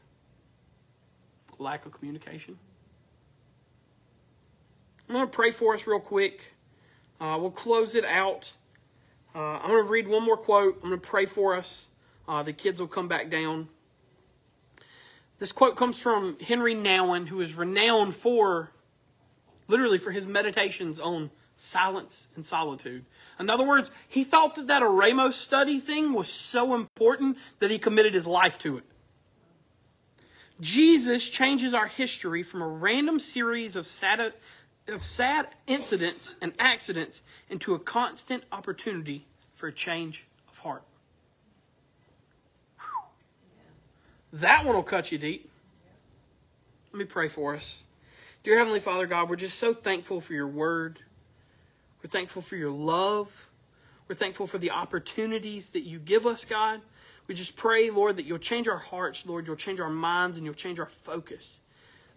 Lack 1.58 1.86
of 1.86 1.92
communication. 1.92 2.58
I'm 5.10 5.14
going 5.16 5.26
to 5.26 5.32
pray 5.32 5.50
for 5.50 5.74
us 5.74 5.88
real 5.88 5.98
quick. 5.98 6.54
Uh, 7.20 7.36
we'll 7.40 7.50
close 7.50 7.96
it 7.96 8.04
out. 8.04 8.52
Uh, 9.34 9.58
I'm 9.58 9.68
going 9.68 9.84
to 9.84 9.90
read 9.90 10.06
one 10.06 10.22
more 10.22 10.36
quote. 10.36 10.76
I'm 10.84 10.90
going 10.90 11.00
to 11.00 11.04
pray 11.04 11.26
for 11.26 11.56
us. 11.56 11.88
Uh, 12.28 12.44
the 12.44 12.52
kids 12.52 12.80
will 12.80 12.86
come 12.86 13.08
back 13.08 13.28
down. 13.28 13.66
This 15.40 15.50
quote 15.50 15.74
comes 15.76 15.98
from 15.98 16.36
Henri 16.48 16.76
Nouwen, 16.76 17.26
who 17.26 17.40
is 17.40 17.54
renowned 17.54 18.14
for, 18.14 18.70
literally, 19.66 19.98
for 19.98 20.12
his 20.12 20.28
meditations 20.28 21.00
on 21.00 21.32
silence 21.56 22.28
and 22.36 22.44
solitude. 22.44 23.04
In 23.40 23.50
other 23.50 23.66
words, 23.66 23.90
he 24.06 24.22
thought 24.22 24.54
that 24.54 24.68
that 24.68 24.84
Eremos 24.84 25.32
study 25.32 25.80
thing 25.80 26.12
was 26.12 26.28
so 26.28 26.72
important 26.72 27.36
that 27.58 27.72
he 27.72 27.80
committed 27.80 28.14
his 28.14 28.28
life 28.28 28.60
to 28.60 28.78
it. 28.78 28.84
Jesus 30.60 31.28
changes 31.28 31.72
our 31.72 31.86
history 31.86 32.42
from 32.42 32.60
a 32.62 32.68
random 32.68 33.18
series 33.18 33.76
of 33.76 33.86
sad, 33.86 34.34
of 34.92 35.04
sad 35.04 35.48
incidents 35.66 36.36
and 36.40 36.52
accidents 36.58 37.22
into 37.48 37.74
a 37.74 37.78
constant 37.78 38.44
opportunity 38.52 39.26
for 39.54 39.66
a 39.68 39.72
change 39.72 40.26
of 40.48 40.58
heart. 40.58 40.82
That 44.32 44.64
one 44.64 44.74
will 44.74 44.82
cut 44.82 45.10
you 45.10 45.18
deep. 45.18 45.50
Let 46.92 46.98
me 46.98 47.04
pray 47.04 47.28
for 47.28 47.54
us. 47.54 47.82
Dear 48.42 48.58
Heavenly 48.58 48.80
Father 48.80 49.06
God, 49.06 49.28
we're 49.28 49.36
just 49.36 49.58
so 49.58 49.74
thankful 49.74 50.20
for 50.20 50.32
your 50.32 50.46
word. 50.46 51.00
We're 52.02 52.10
thankful 52.10 52.42
for 52.42 52.56
your 52.56 52.70
love. 52.70 53.48
We're 54.08 54.14
thankful 54.14 54.46
for 54.46 54.58
the 54.58 54.70
opportunities 54.70 55.70
that 55.70 55.82
you 55.82 55.98
give 55.98 56.26
us, 56.26 56.44
God. 56.44 56.80
We 57.26 57.34
just 57.34 57.54
pray, 57.54 57.90
Lord, 57.90 58.16
that 58.16 58.24
you'll 58.24 58.38
change 58.38 58.66
our 58.66 58.78
hearts, 58.78 59.26
Lord. 59.26 59.46
You'll 59.46 59.56
change 59.56 59.78
our 59.78 59.90
minds 59.90 60.36
and 60.36 60.44
you'll 60.44 60.54
change 60.54 60.80
our 60.80 60.86
focus. 60.86 61.60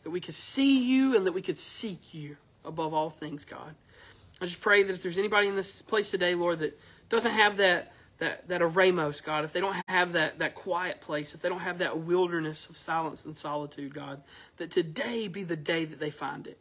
That 0.03 0.09
we 0.09 0.19
could 0.21 0.33
see 0.33 0.83
you 0.83 1.15
and 1.15 1.25
that 1.27 1.33
we 1.33 1.41
could 1.41 1.59
seek 1.59 2.13
you 2.13 2.37
above 2.65 2.93
all 2.93 3.09
things, 3.09 3.45
God. 3.45 3.75
I 4.41 4.45
just 4.45 4.61
pray 4.61 4.83
that 4.83 4.93
if 4.93 5.03
there's 5.03 5.17
anybody 5.17 5.47
in 5.47 5.55
this 5.55 5.81
place 5.81 6.11
today, 6.11 6.35
Lord, 6.35 6.59
that 6.59 6.79
doesn't 7.09 7.31
have 7.31 7.57
that 7.57 7.93
that 8.19 8.47
that 8.47 8.61
eremos, 8.61 9.23
God, 9.23 9.45
if 9.45 9.53
they 9.53 9.59
don't 9.59 9.75
have 9.87 10.13
that 10.13 10.39
that 10.39 10.55
quiet 10.55 11.01
place, 11.01 11.33
if 11.33 11.41
they 11.41 11.49
don't 11.49 11.59
have 11.59 11.79
that 11.79 11.99
wilderness 11.99 12.69
of 12.69 12.77
silence 12.77 13.25
and 13.25 13.35
solitude, 13.35 13.93
God, 13.93 14.21
that 14.57 14.71
today 14.71 15.27
be 15.27 15.43
the 15.43 15.55
day 15.55 15.85
that 15.85 15.99
they 15.99 16.09
find 16.09 16.47
it. 16.47 16.57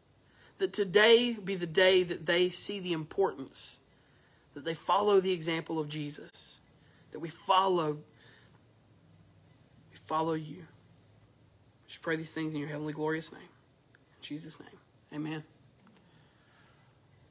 That 0.59 0.73
today 0.73 1.33
be 1.33 1.57
the 1.57 1.67
day 1.67 2.03
that 2.05 2.27
they 2.27 2.51
see 2.51 2.79
the 2.79 2.93
importance, 2.93 3.81
that 4.55 4.65
they 4.65 4.75
follow 4.75 5.21
the 5.21 5.33
example 5.33 5.79
of 5.79 5.89
Jesus, 5.89 6.59
that 7.11 7.19
we 7.19 7.29
follow. 7.29 7.99
We 9.93 9.99
follow 10.07 10.35
you. 10.35 10.67
Just 11.89 12.01
pray 12.01 12.17
these 12.17 12.33
things 12.33 12.55
in 12.55 12.61
your 12.61 12.69
heavenly 12.69 12.93
glorious 12.93 13.33
name. 13.33 13.43
In 13.43 14.23
Jesus' 14.23 14.59
name. 14.59 14.79
Amen. 15.13 15.43